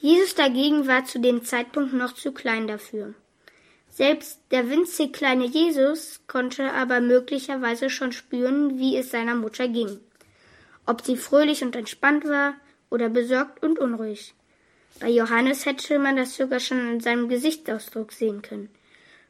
Jesus 0.01 0.35
dagegen 0.35 0.85
war 0.85 1.05
zu 1.05 1.21
dem 1.21 1.45
Zeitpunkt 1.45 1.93
noch 1.93 2.13
zu 2.13 2.33
klein 2.33 2.67
dafür. 2.67 3.13
Selbst 3.89 4.41
der 4.51 4.69
winzig 4.69 5.13
kleine 5.13 5.45
Jesus 5.45 6.19
konnte 6.27 6.73
aber 6.73 6.99
möglicherweise 6.99 7.89
schon 7.89 8.11
spüren, 8.11 8.77
wie 8.77 8.97
es 8.97 9.09
seiner 9.09 9.35
Mutter 9.35 9.69
ging. 9.69 10.01
Ob 10.85 11.01
sie 11.01 11.15
fröhlich 11.15 11.63
und 11.63 11.77
entspannt 11.77 12.25
war 12.25 12.55
oder 12.89 13.07
besorgt 13.07 13.63
und 13.63 13.79
unruhig. 13.79 14.35
Bei 14.99 15.07
Johannes 15.07 15.65
hätte 15.65 15.97
man 15.97 16.17
das 16.17 16.35
sogar 16.35 16.59
schon 16.59 16.81
an 16.81 16.99
seinem 16.99 17.29
Gesichtsausdruck 17.29 18.11
sehen 18.11 18.41
können. 18.41 18.69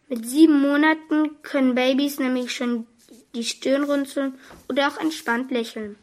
Mit 0.09 0.25
sieben 0.27 0.59
Monaten 0.59 1.41
können 1.43 1.75
Babys 1.75 2.17
nämlich 2.19 2.51
schon 2.53 2.87
die 3.35 3.43
Stirn 3.43 3.83
runzeln 3.83 4.35
oder 4.69 4.87
auch 4.87 4.97
entspannt 4.99 5.51
lächeln. 5.51 5.95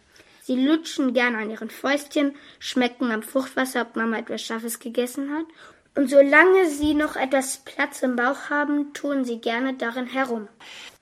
Sie 0.42 0.56
lutschen 0.56 1.14
gern 1.14 1.36
an 1.36 1.50
ihren 1.50 1.70
Fäustchen, 1.70 2.34
schmecken 2.58 3.10
am 3.12 3.22
Fruchtwasser, 3.22 3.82
ob 3.82 3.96
Mama 3.96 4.18
etwas 4.18 4.42
Scharfes 4.42 4.78
gegessen 4.78 5.32
hat. 5.32 5.46
Und 5.96 6.08
solange 6.08 6.68
sie 6.68 6.94
noch 6.94 7.16
etwas 7.16 7.58
Platz 7.64 8.02
im 8.02 8.16
Bauch 8.16 8.48
haben, 8.48 8.92
tun 8.94 9.24
sie 9.24 9.38
gerne 9.38 9.74
darin 9.74 10.06
herum. 10.06 10.48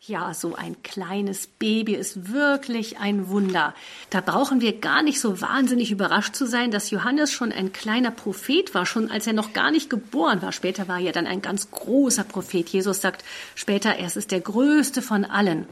Ja, 0.00 0.32
so 0.32 0.54
ein 0.54 0.82
kleines 0.82 1.46
Baby 1.46 1.94
ist 1.94 2.32
wirklich 2.32 2.98
ein 2.98 3.28
Wunder. 3.28 3.74
Da 4.08 4.22
brauchen 4.22 4.62
wir 4.62 4.80
gar 4.80 5.02
nicht 5.02 5.20
so 5.20 5.42
wahnsinnig 5.42 5.90
überrascht 5.90 6.34
zu 6.34 6.46
sein, 6.46 6.70
dass 6.70 6.90
Johannes 6.90 7.30
schon 7.30 7.52
ein 7.52 7.72
kleiner 7.72 8.10
Prophet 8.10 8.74
war, 8.74 8.86
schon 8.86 9.10
als 9.10 9.26
er 9.26 9.34
noch 9.34 9.52
gar 9.52 9.70
nicht 9.70 9.90
geboren 9.90 10.40
war. 10.40 10.52
Später 10.52 10.88
war 10.88 10.98
er 10.98 11.12
dann 11.12 11.26
ein 11.26 11.42
ganz 11.42 11.70
großer 11.70 12.24
Prophet. 12.24 12.68
Jesus 12.70 13.02
sagt 13.02 13.24
später, 13.54 13.96
er 13.96 14.06
ist 14.06 14.30
der 14.30 14.40
größte 14.40 15.02
von 15.02 15.26
allen. 15.26 15.66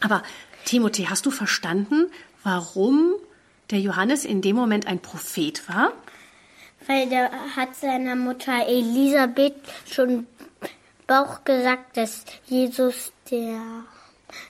Aber 0.00 0.22
Timothée, 0.66 1.08
hast 1.08 1.26
du 1.26 1.30
verstanden, 1.30 2.06
warum 2.42 3.14
der 3.70 3.80
Johannes 3.80 4.24
in 4.24 4.42
dem 4.42 4.56
Moment 4.56 4.86
ein 4.86 5.00
Prophet 5.00 5.68
war? 5.68 5.92
Weil 6.86 7.08
der 7.08 7.30
hat 7.56 7.74
seiner 7.76 8.14
Mutter 8.14 8.66
Elisabeth 8.66 9.54
schon 9.90 10.26
Bauch 11.06 11.44
gesagt, 11.44 11.96
dass 11.96 12.24
Jesus 12.46 13.12
der 13.30 13.60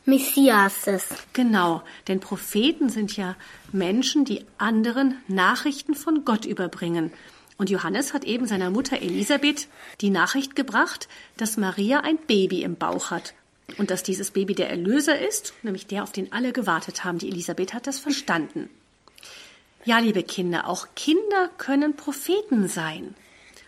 Messias 0.05 0.87
ist. 0.87 1.35
Genau, 1.35 1.83
denn 2.09 2.21
Propheten 2.21 2.89
sind 2.89 3.17
ja 3.17 3.37
Menschen, 3.73 4.25
die 4.25 4.45
anderen 4.57 5.21
Nachrichten 5.29 5.95
von 5.95 6.25
Gott 6.25 6.45
überbringen. 6.47 7.13
Und 7.59 7.71
Johannes 7.71 8.13
hat 8.13 8.25
eben 8.25 8.47
seiner 8.47 8.71
Mutter 8.71 9.01
Elisabeth 9.01 9.69
die 10.01 10.11
Nachricht 10.11 10.57
gebracht, 10.57 11.09
dass 11.37 11.57
Maria 11.57 12.01
ein 12.01 12.19
Baby 12.19 12.63
im 12.63 12.77
Bauch 12.77 13.11
hat. 13.11 13.35
Und 13.79 13.91
dass 13.91 14.03
dieses 14.03 14.31
Baby 14.31 14.55
der 14.55 14.71
Erlöser 14.71 15.19
ist, 15.19 15.53
nämlich 15.63 15.87
der, 15.87 16.03
auf 16.03 16.13
den 16.13 16.33
alle 16.33 16.53
gewartet 16.53 17.05
haben. 17.05 17.19
Die 17.19 17.29
Elisabeth 17.29 17.75
hat 17.75 17.87
das 17.87 17.99
verstanden. 17.99 18.71
Ja, 19.85 19.99
liebe 19.99 20.23
Kinder, 20.23 20.69
auch 20.69 20.89
Kinder 20.95 21.51
können 21.59 21.95
Propheten 21.97 22.69
sein. 22.69 23.15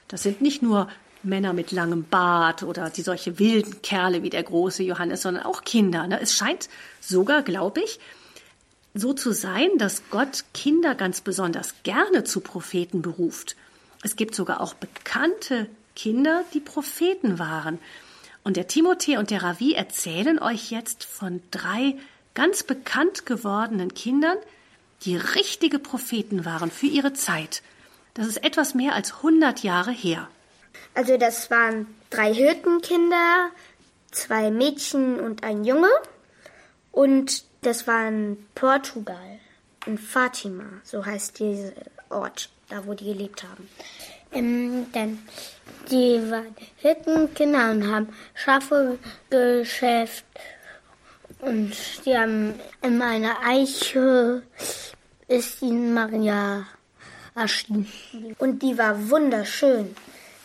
Das 0.08 0.22
sind 0.22 0.40
nicht 0.40 0.62
nur 0.62 0.88
Männer 1.22 1.52
mit 1.52 1.72
langem 1.72 2.04
Bart 2.04 2.62
oder 2.62 2.90
die 2.90 3.02
solche 3.02 3.38
wilden 3.38 3.82
Kerle 3.82 4.22
wie 4.22 4.30
der 4.30 4.42
große 4.42 4.82
Johannes, 4.82 5.22
sondern 5.22 5.44
auch 5.44 5.64
Kinder. 5.64 6.06
Ne? 6.06 6.20
Es 6.20 6.34
scheint 6.34 6.68
sogar, 7.00 7.42
glaube 7.42 7.80
ich, 7.80 7.98
so 8.94 9.12
zu 9.12 9.32
sein, 9.32 9.68
dass 9.78 10.02
Gott 10.10 10.44
Kinder 10.54 10.94
ganz 10.94 11.20
besonders 11.20 11.74
gerne 11.82 12.24
zu 12.24 12.40
Propheten 12.40 13.02
beruft. 13.02 13.56
Es 14.02 14.16
gibt 14.16 14.34
sogar 14.34 14.60
auch 14.60 14.74
bekannte 14.74 15.68
Kinder, 15.94 16.44
die 16.54 16.60
Propheten 16.60 17.38
waren. 17.38 17.78
Und 18.48 18.56
der 18.56 18.66
Timothée 18.66 19.18
und 19.18 19.30
der 19.30 19.42
Ravi 19.42 19.74
erzählen 19.74 20.38
euch 20.38 20.70
jetzt 20.70 21.04
von 21.04 21.42
drei 21.50 21.96
ganz 22.32 22.62
bekannt 22.62 23.26
gewordenen 23.26 23.92
Kindern, 23.92 24.38
die 25.02 25.18
richtige 25.18 25.78
Propheten 25.78 26.46
waren 26.46 26.70
für 26.70 26.86
ihre 26.86 27.12
Zeit. 27.12 27.62
Das 28.14 28.26
ist 28.26 28.42
etwas 28.42 28.74
mehr 28.74 28.94
als 28.94 29.16
100 29.16 29.62
Jahre 29.64 29.90
her. 29.90 30.30
Also 30.94 31.18
das 31.18 31.50
waren 31.50 31.94
drei 32.08 32.32
Hirtenkinder, 32.32 33.50
zwei 34.12 34.50
Mädchen 34.50 35.20
und 35.20 35.44
ein 35.44 35.64
Junge. 35.64 35.90
Und 36.90 37.44
das 37.60 37.86
war 37.86 38.08
in 38.08 38.46
Portugal, 38.54 39.40
in 39.84 39.98
Fatima, 39.98 40.64
so 40.84 41.04
heißt 41.04 41.38
dieser 41.38 41.72
Ort, 42.08 42.48
da 42.70 42.86
wo 42.86 42.94
die 42.94 43.04
gelebt 43.04 43.42
haben. 43.42 43.68
Ähm, 44.32 44.86
dann, 44.92 45.18
die 45.90 46.20
waren 46.30 46.54
Hirtenkinder 46.76 47.70
und 47.70 47.86
haben 47.90 48.08
Schafe 48.34 48.98
geschäft. 49.30 50.24
Und 51.40 51.72
die 52.04 52.16
haben 52.16 52.54
in 52.82 53.00
einer 53.00 53.36
Eiche 53.44 54.42
ist 55.28 55.62
ihnen 55.62 55.94
Maria 55.94 56.66
erschienen. 57.34 57.86
Und 58.38 58.62
die 58.62 58.76
war 58.76 59.10
wunderschön. 59.10 59.94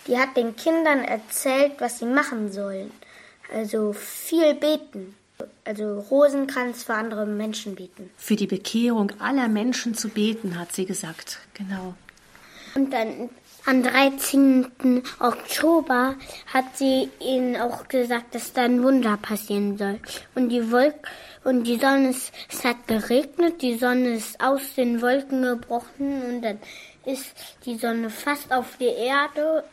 Die 0.08 0.18
hat 0.18 0.36
den 0.36 0.56
Kindern 0.56 1.04
erzählt, 1.04 1.74
was 1.80 2.00
sie 2.00 2.06
machen 2.06 2.52
sollen. 2.52 2.92
Also 3.54 3.94
viel 3.94 4.54
beten. 4.56 5.16
Also 5.66 6.00
Rosenkranz 6.00 6.84
für 6.84 6.94
andere 6.94 7.26
Menschen 7.26 7.76
beten. 7.76 8.10
Für 8.18 8.36
die 8.36 8.48
Bekehrung 8.48 9.12
aller 9.20 9.48
Menschen 9.48 9.96
zu 9.96 10.10
beten, 10.10 10.60
hat 10.60 10.74
sie 10.74 10.86
gesagt. 10.86 11.40
Genau. 11.54 11.96
Und 12.76 12.92
dann 12.92 13.30
am 13.66 13.82
13. 13.82 15.04
Oktober 15.20 16.16
hat 16.54 16.66
sie 16.76 17.10
ihnen 17.20 17.56
auch 17.56 17.88
gesagt, 17.88 18.36
dass 18.36 18.54
da 18.54 18.64
ein 18.64 18.84
Wunder 18.84 19.18
passieren 19.18 19.78
soll. 19.78 20.00
Und 20.36 20.50
die 20.50 20.72
Wolken 20.72 21.00
und 21.44 21.64
die 21.64 21.78
Sonne 21.78 22.10
ist, 22.10 22.34
es 22.52 22.64
hat 22.64 22.88
geregnet, 22.88 23.62
die 23.62 23.78
Sonne 23.78 24.16
ist 24.16 24.42
aus 24.42 24.62
den 24.76 25.02
Wolken 25.02 25.44
gebrochen 25.44 26.24
und 26.24 26.42
dann 26.42 26.60
ist 27.06 27.34
die 27.66 27.78
Sonne 27.78 28.10
fast 28.10 28.52
auf 28.52 28.78
die 28.80 28.86
Erde, 28.86 29.64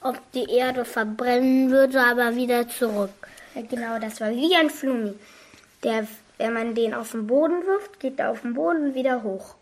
ob 0.00 0.20
die 0.32 0.50
Erde 0.50 0.84
verbrennen 0.84 1.70
würde, 1.70 2.00
aber 2.00 2.34
wieder 2.36 2.68
zurück. 2.68 3.10
Ja, 3.54 3.62
genau, 3.62 3.98
das 3.98 4.20
war 4.20 4.30
wie 4.30 4.54
ein 4.56 4.70
Flumi. 4.70 5.14
Der, 5.82 6.06
wenn 6.38 6.52
man 6.52 6.74
den 6.74 6.94
auf 6.94 7.12
den 7.12 7.26
Boden 7.26 7.64
wirft, 7.66 8.00
geht 8.00 8.18
er 8.18 8.30
auf 8.30 8.42
den 8.42 8.54
Boden 8.54 8.94
wieder 8.94 9.22
hoch. 9.22 9.54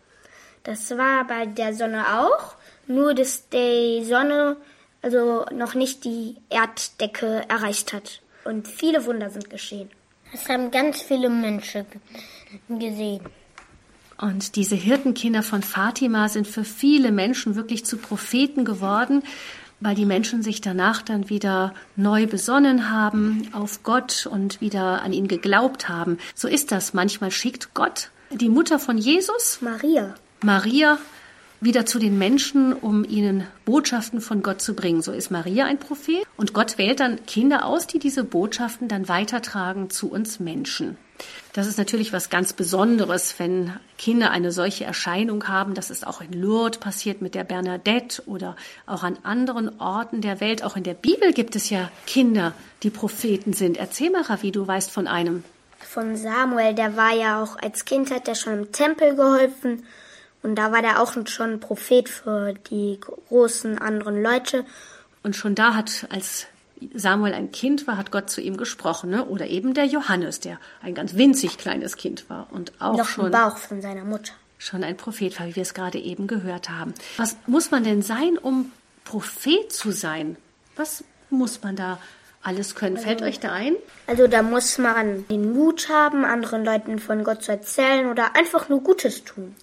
Das 0.63 0.97
war 0.97 1.25
bei 1.25 1.45
der 1.45 1.73
Sonne 1.75 2.03
auch, 2.19 2.55
nur 2.87 3.13
dass 3.13 3.49
die 3.49 4.03
Sonne 4.03 4.57
also 5.01 5.45
noch 5.53 5.75
nicht 5.75 6.03
die 6.03 6.35
Erddecke 6.49 7.43
erreicht 7.47 7.93
hat. 7.93 8.21
Und 8.43 8.67
viele 8.67 9.05
Wunder 9.05 9.29
sind 9.29 9.49
geschehen. 9.49 9.89
Das 10.31 10.49
haben 10.49 10.71
ganz 10.71 11.01
viele 11.01 11.29
Menschen 11.29 11.85
gesehen. 12.67 13.21
Und 14.17 14.55
diese 14.55 14.75
Hirtenkinder 14.75 15.43
von 15.43 15.61
Fatima 15.61 16.29
sind 16.29 16.47
für 16.47 16.63
viele 16.63 17.11
Menschen 17.11 17.55
wirklich 17.55 17.85
zu 17.85 17.97
Propheten 17.97 18.65
geworden, 18.65 19.23
weil 19.81 19.95
die 19.95 20.05
Menschen 20.05 20.41
sich 20.41 20.61
danach 20.61 21.01
dann 21.01 21.29
wieder 21.29 21.73
neu 21.95 22.25
besonnen 22.25 22.89
haben 22.89 23.49
auf 23.51 23.83
Gott 23.83 24.25
und 24.25 24.61
wieder 24.61 25.01
an 25.01 25.11
ihn 25.11 25.27
geglaubt 25.27 25.89
haben. 25.89 26.17
So 26.33 26.47
ist 26.47 26.71
das. 26.71 26.93
Manchmal 26.93 27.31
schickt 27.31 27.73
Gott 27.73 28.09
die 28.31 28.49
Mutter 28.49 28.79
von 28.79 28.97
Jesus, 28.97 29.59
Maria. 29.61 30.15
Maria, 30.43 30.97
wieder 31.61 31.85
zu 31.85 31.99
den 31.99 32.17
Menschen, 32.17 32.73
um 32.73 33.03
ihnen 33.03 33.47
Botschaften 33.65 34.21
von 34.21 34.43
Gott 34.43 34.61
zu 34.61 34.75
bringen. 34.75 35.01
So 35.01 35.11
ist 35.11 35.31
Maria 35.31 35.65
ein 35.65 35.79
Prophet 35.79 36.25
und 36.37 36.53
Gott 36.53 36.77
wählt 36.77 36.99
dann 36.99 37.25
Kinder 37.25 37.65
aus, 37.65 37.87
die 37.87 37.99
diese 37.99 38.23
Botschaften 38.23 38.87
dann 38.87 39.07
weitertragen 39.07 39.89
zu 39.89 40.11
uns 40.11 40.39
Menschen. 40.39 40.97
Das 41.53 41.67
ist 41.67 41.77
natürlich 41.77 42.11
was 42.11 42.29
ganz 42.29 42.51
Besonderes, 42.51 43.35
wenn 43.37 43.71
Kinder 43.97 44.31
eine 44.31 44.51
solche 44.51 44.83
Erscheinung 44.83 45.47
haben. 45.47 45.73
Das 45.73 45.89
ist 45.89 46.05
auch 46.05 46.19
in 46.19 46.33
Lourdes 46.33 46.79
passiert 46.79 47.21
mit 47.21 47.33
der 47.33 47.45
Bernadette 47.45 48.21
oder 48.25 48.57
auch 48.85 49.03
an 49.03 49.17
anderen 49.23 49.79
Orten 49.79 50.19
der 50.19 50.41
Welt. 50.41 50.63
Auch 50.63 50.75
in 50.75 50.83
der 50.83 50.93
Bibel 50.93 51.31
gibt 51.31 51.55
es 51.55 51.69
ja 51.69 51.89
Kinder, 52.05 52.51
die 52.83 52.89
Propheten 52.89 53.53
sind. 53.53 53.77
Erzähl 53.77 54.11
mal, 54.11 54.23
Ravi, 54.23 54.51
du 54.51 54.67
weißt 54.67 54.91
von 54.91 55.07
einem. 55.07 55.45
Von 55.79 56.17
Samuel, 56.17 56.73
der 56.73 56.97
war 56.97 57.13
ja 57.13 57.41
auch 57.41 57.57
als 57.61 57.85
Kind, 57.85 58.11
hat 58.11 58.27
er 58.27 58.35
schon 58.35 58.53
im 58.53 58.71
Tempel 58.73 59.15
geholfen. 59.15 59.83
Und 60.45 60.55
da 60.55 60.71
war 60.71 60.81
der 60.83 61.01
auch 61.01 61.13
schon 61.27 61.53
ein 61.53 61.59
Prophet 61.59 62.07
für 62.07 62.53
die 62.53 62.99
großen 63.01 63.79
anderen 63.79 64.21
Leute. 64.21 64.63
Und 65.23 65.35
schon 65.35 65.55
da 65.55 65.73
hat, 65.73 66.05
als 66.09 66.45
Samuel 66.93 67.33
ein 67.33 67.51
Kind 67.51 67.87
war, 67.87 67.97
hat 67.97 68.11
Gott 68.11 68.29
zu 68.29 68.41
ihm 68.41 68.55
gesprochen. 68.55 69.09
Ne? 69.09 69.25
Oder 69.25 69.47
eben 69.47 69.73
der 69.73 69.85
Johannes, 69.85 70.39
der 70.39 70.59
ein 70.83 70.93
ganz 70.93 71.15
winzig 71.15 71.57
kleines 71.57 71.97
Kind 71.97 72.29
war 72.29 72.47
und 72.51 72.73
auch 72.79 72.95
Noch 72.95 73.07
schon 73.07 73.25
im 73.25 73.31
Bauch 73.31 73.57
von 73.57 73.81
seiner 73.81 74.03
Mutter. 74.03 74.33
schon 74.59 74.83
ein 74.83 74.97
Prophet 74.97 75.39
war, 75.39 75.47
wie 75.47 75.55
wir 75.55 75.63
es 75.63 75.73
gerade 75.73 75.97
eben 75.97 76.27
gehört 76.27 76.69
haben. 76.69 76.93
Was 77.17 77.37
muss 77.47 77.71
man 77.71 77.83
denn 77.83 78.03
sein, 78.03 78.37
um 78.37 78.71
Prophet 79.03 79.71
zu 79.71 79.91
sein? 79.91 80.37
Was 80.75 81.03
muss 81.31 81.63
man 81.63 81.75
da 81.75 81.97
alles 82.43 82.75
können? 82.75 82.97
Fällt 82.97 83.23
euch 83.23 83.39
da 83.39 83.51
ein? 83.51 83.75
Also 84.05 84.27
da 84.27 84.43
muss 84.43 84.77
man 84.77 85.27
den 85.27 85.53
Mut 85.53 85.89
haben, 85.89 86.23
anderen 86.23 86.63
Leuten 86.63 86.99
von 86.99 87.23
Gott 87.23 87.41
zu 87.41 87.51
erzählen 87.51 88.11
oder 88.11 88.35
einfach 88.35 88.69
nur 88.69 88.81
Gutes 88.83 89.23
tun. 89.23 89.55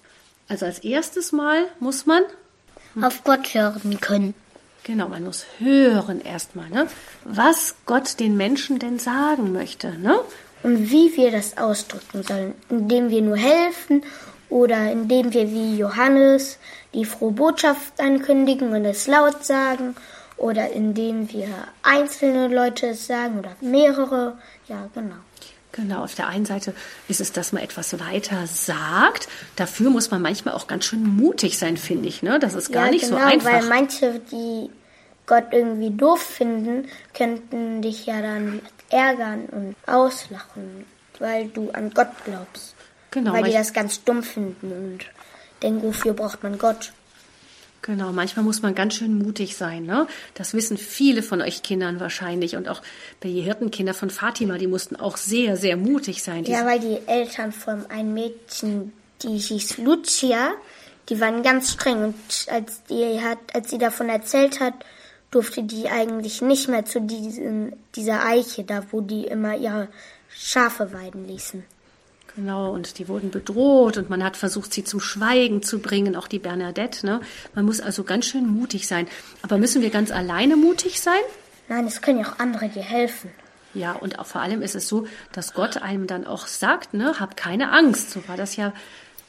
Also 0.47 0.65
als 0.65 0.79
erstes 0.79 1.31
Mal 1.31 1.65
muss 1.79 2.05
man, 2.05 2.23
Auf 3.01 3.23
Gott 3.23 3.53
hören 3.53 3.99
können. 4.01 4.33
genau, 4.83 5.07
man 5.07 5.23
muss 5.23 5.45
hören 5.59 6.21
erstmal, 6.21 6.69
ne? 6.69 6.87
was 7.23 7.75
Gott 7.85 8.19
den 8.19 8.37
Menschen 8.37 8.79
denn 8.79 8.99
sagen 8.99 9.51
möchte. 9.53 9.97
Ne? 9.97 10.19
Und 10.63 10.91
wie 10.91 11.15
wir 11.17 11.31
das 11.31 11.57
ausdrücken 11.57 12.23
sollen, 12.23 12.53
indem 12.69 13.09
wir 13.09 13.21
nur 13.21 13.37
helfen 13.37 14.03
oder 14.49 14.91
indem 14.91 15.33
wir 15.33 15.51
wie 15.51 15.77
Johannes 15.77 16.59
die 16.93 17.05
frohe 17.05 17.31
Botschaft 17.31 17.99
ankündigen 17.99 18.73
und 18.73 18.85
es 18.85 19.07
laut 19.07 19.43
sagen 19.43 19.95
oder 20.37 20.71
indem 20.71 21.31
wir 21.31 21.47
einzelne 21.81 22.47
Leute 22.47 22.87
es 22.87 23.07
sagen 23.07 23.39
oder 23.39 23.55
mehrere. 23.61 24.37
Ja, 24.67 24.89
genau. 24.93 25.15
Genau, 25.73 26.03
auf 26.03 26.13
der 26.13 26.27
einen 26.27 26.45
Seite 26.45 26.73
ist 27.07 27.19
es, 27.19 27.31
dass 27.31 27.51
man 27.51 27.63
etwas 27.63 27.99
weiter 27.99 28.45
sagt. 28.45 29.27
Dafür 29.55 29.89
muss 29.89 30.11
man 30.11 30.21
manchmal 30.21 30.53
auch 30.53 30.67
ganz 30.67 30.85
schön 30.85 31.03
mutig 31.03 31.57
sein, 31.57 31.77
finde 31.77 32.07
ich. 32.07 32.21
Ne? 32.21 32.39
Das 32.39 32.53
ist 32.53 32.71
gar 32.71 32.85
ja, 32.85 32.91
nicht 32.91 33.05
genau, 33.05 33.17
so 33.17 33.23
einfach. 33.23 33.51
weil 33.51 33.63
manche, 33.63 34.21
die 34.31 34.69
Gott 35.25 35.45
irgendwie 35.51 35.89
doof 35.89 36.21
finden, 36.21 36.87
könnten 37.15 37.81
dich 37.81 38.05
ja 38.05 38.21
dann 38.21 38.61
ärgern 38.89 39.45
und 39.47 39.75
auslachen, 39.87 40.85
weil 41.17 41.47
du 41.47 41.71
an 41.71 41.91
Gott 41.91 42.11
glaubst. 42.23 42.75
Genau, 43.09 43.33
weil 43.33 43.43
die 43.43 43.53
das 43.53 43.73
ganz 43.73 44.03
dumm 44.03 44.21
finden 44.21 44.71
und 44.71 45.05
denken, 45.63 45.81
wofür 45.81 46.13
braucht 46.13 46.43
man 46.43 46.59
Gott? 46.59 46.93
Genau, 47.83 48.13
manchmal 48.13 48.45
muss 48.45 48.61
man 48.61 48.75
ganz 48.75 48.95
schön 48.95 49.17
mutig 49.17 49.57
sein. 49.57 49.85
Ne? 49.85 50.07
Das 50.35 50.53
wissen 50.53 50.77
viele 50.77 51.21
von 51.21 51.41
euch 51.41 51.63
Kindern 51.63 51.99
wahrscheinlich. 51.99 52.55
Und 52.55 52.69
auch 52.69 52.81
die 53.23 53.41
Hirtenkinder 53.41 53.93
von 53.93 54.09
Fatima, 54.09 54.57
die 54.57 54.67
mussten 54.67 54.95
auch 54.95 55.17
sehr, 55.17 55.57
sehr 55.57 55.75
mutig 55.75 56.23
sein. 56.23 56.45
Ja, 56.45 56.65
weil 56.65 56.79
die 56.79 56.99
Eltern 57.07 57.51
von 57.51 57.85
einem 57.91 58.13
Mädchen, 58.13 58.93
die 59.21 59.37
hieß 59.37 59.79
Lucia, 59.79 60.53
die 61.09 61.19
waren 61.19 61.43
ganz 61.43 61.73
streng 61.73 62.05
und 62.05 62.15
als 62.47 62.83
die 62.85 63.19
hat, 63.21 63.39
als 63.53 63.69
sie 63.69 63.79
davon 63.79 64.07
erzählt 64.07 64.61
hat, 64.61 64.73
durfte 65.29 65.63
die 65.63 65.89
eigentlich 65.89 66.41
nicht 66.41 66.69
mehr 66.69 66.85
zu 66.85 67.01
diesen, 67.01 67.75
dieser 67.95 68.25
Eiche, 68.25 68.63
da 68.63 68.85
wo 68.91 69.01
die 69.01 69.25
immer 69.25 69.57
ihre 69.57 69.89
Schafe 70.29 70.93
weiden 70.93 71.27
ließen. 71.27 71.65
Genau, 72.35 72.71
und 72.71 72.97
die 72.97 73.07
wurden 73.07 73.29
bedroht 73.29 73.97
und 73.97 74.09
man 74.09 74.23
hat 74.23 74.37
versucht, 74.37 74.73
sie 74.73 74.83
zum 74.83 74.99
Schweigen 74.99 75.61
zu 75.61 75.79
bringen, 75.79 76.15
auch 76.15 76.27
die 76.27 76.39
Bernadette. 76.39 77.05
Ne? 77.05 77.21
Man 77.53 77.65
muss 77.65 77.79
also 77.79 78.03
ganz 78.03 78.25
schön 78.25 78.47
mutig 78.47 78.87
sein. 78.87 79.07
Aber 79.43 79.57
müssen 79.57 79.83
wir 79.83 79.91
ganz 79.91 80.11
alleine 80.11 80.55
mutig 80.55 80.99
sein? 80.99 81.21
Nein, 81.69 81.85
es 81.85 82.01
können 82.01 82.19
ja 82.19 82.27
auch 82.27 82.39
andere 82.39 82.69
dir 82.69 82.81
helfen. 82.81 83.29
Ja, 83.75 83.93
und 83.93 84.19
auch 84.19 84.25
vor 84.25 84.41
allem 84.41 84.61
ist 84.61 84.75
es 84.75 84.87
so, 84.87 85.07
dass 85.31 85.53
Gott 85.53 85.77
einem 85.77 86.07
dann 86.07 86.25
auch 86.25 86.47
sagt, 86.47 86.93
ne, 86.93 87.19
hab 87.19 87.37
keine 87.37 87.71
Angst. 87.71 88.11
So 88.11 88.27
war 88.27 88.37
das 88.37 88.55
ja 88.55 88.73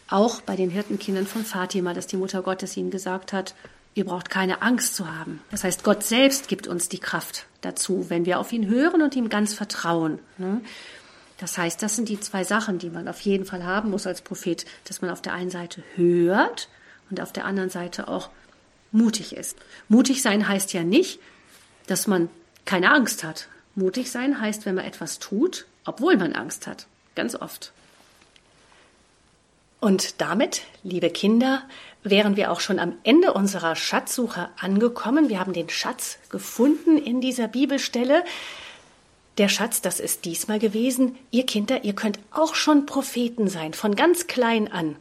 auch 0.09 0.41
bei 0.43 0.57
den 0.57 0.71
Hirtenkindern 0.71 1.27
von 1.27 1.45
Fatima, 1.45 1.95
dass 1.95 2.07
die 2.07 2.17
Mutter 2.17 2.43
Gottes 2.43 2.77
ihnen 2.77 2.91
gesagt 2.91 3.33
hat, 3.33 3.55
ihr 3.95 4.05
braucht 4.05 4.29
keine 4.29 4.61
Angst 4.61 4.97
zu 4.97 5.15
haben. 5.15 5.41
Das 5.51 5.65
heißt, 5.65 5.85
Gott 5.85 6.03
selbst 6.03 6.49
gibt 6.49 6.67
uns 6.67 6.89
die 6.89 6.99
Kraft 6.99 7.47
dazu, 7.61 8.11
wenn 8.11 8.27
wir 8.27 8.39
auf 8.39 8.53
ihn 8.53 8.69
hören 8.69 9.03
und 9.03 9.17
ihm 9.17 9.29
ganz 9.29 9.55
vertrauen. 9.55 10.19
Ne? 10.37 10.61
Das 11.45 11.59
heißt, 11.59 11.83
das 11.83 11.95
sind 11.95 12.09
die 12.09 12.19
zwei 12.19 12.43
Sachen, 12.43 12.79
die 12.79 12.89
man 12.89 13.07
auf 13.07 13.21
jeden 13.21 13.45
Fall 13.45 13.65
haben 13.65 13.91
muss 13.91 14.07
als 14.07 14.23
Prophet, 14.23 14.65
dass 14.85 15.03
man 15.03 15.11
auf 15.11 15.21
der 15.21 15.35
einen 15.35 15.51
Seite 15.51 15.83
hört 15.95 16.71
und 17.11 17.21
auf 17.21 17.35
der 17.35 17.45
anderen 17.45 17.69
Seite 17.69 18.09
auch 18.09 18.31
mutig 18.93 19.37
ist. 19.37 19.59
Mutig 19.89 20.23
sein 20.23 20.49
heißt 20.49 20.73
ja 20.73 20.85
nicht, 20.85 21.21
dass 21.87 22.07
man 22.07 22.31
keine 22.65 22.91
Angst 22.91 23.25
hat. 23.25 23.49
Mutig 23.75 24.11
sein 24.11 24.41
heißt, 24.41 24.65
wenn 24.65 24.75
man 24.75 24.87
etwas 24.87 25.19
tut, 25.19 25.67
obwohl 25.85 26.17
man 26.17 26.33
Angst 26.33 26.67
hat. 26.67 26.87
Ganz 27.15 27.35
oft. 27.35 27.73
Und 29.81 30.23
damit, 30.23 30.63
liebe 30.83 31.11
Kinder, 31.11 31.63
wären 32.03 32.37
wir 32.37 32.53
auch 32.53 32.61
schon 32.61 32.79
am 32.79 32.95
Ende 33.03 33.35
unserer 33.35 33.77
Schatzsuche 33.77 34.49
angekommen. 34.59 35.29
Wir 35.29 35.41
haben 35.41 35.53
den 35.53 35.69
Schatz 35.69 36.17
gefunden 36.31 36.97
in 36.97 37.21
dieser 37.21 37.49
Bibelstelle. 37.49 38.25
Der 39.39 39.49
Schatz, 39.49 39.81
das 39.81 39.99
ist 39.99 40.25
diesmal 40.25 40.59
gewesen. 40.59 41.17
Ihr 41.31 41.45
Kinder, 41.45 41.85
ihr 41.85 41.95
könnt 41.95 42.21
auch 42.31 42.55
schon 42.55 42.87
Propheten 42.87 43.49
sein, 43.49 43.75
von 43.75 43.97
ganz 43.97 44.27
klein 44.29 44.71
an. 44.71 44.97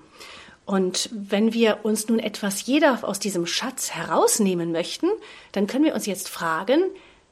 Und 0.66 1.10
wenn 1.12 1.54
wir 1.54 1.80
uns 1.84 2.08
nun 2.08 2.20
etwas 2.20 2.66
jeder 2.66 3.04
aus 3.04 3.20
diesem 3.20 3.46
Schatz 3.46 3.92
herausnehmen 3.92 4.72
möchten, 4.72 5.08
dann 5.52 5.68
können 5.68 5.86
wir 5.86 5.94
uns 5.94 6.06
jetzt 6.06 6.30
fragen, 6.30 6.82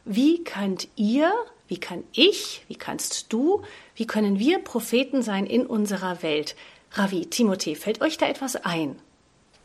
wie 0.06 0.44
könnt 0.44 0.90
ihr, 0.96 1.32
wie 1.68 1.80
kann 1.80 2.04
ich, 2.12 2.64
wie 2.68 2.76
kannst 2.76 3.32
du, 3.32 3.64
wie 3.96 4.06
können 4.06 4.38
wir 4.38 4.60
Propheten 4.60 5.24
sein 5.24 5.46
in 5.46 5.66
unserer 5.66 6.22
Welt? 6.22 6.56
Ravi, 6.92 7.22
Timothée, 7.22 7.76
fällt 7.76 8.02
euch 8.02 8.18
da 8.18 8.28
etwas 8.28 8.58
ein? 8.58 9.00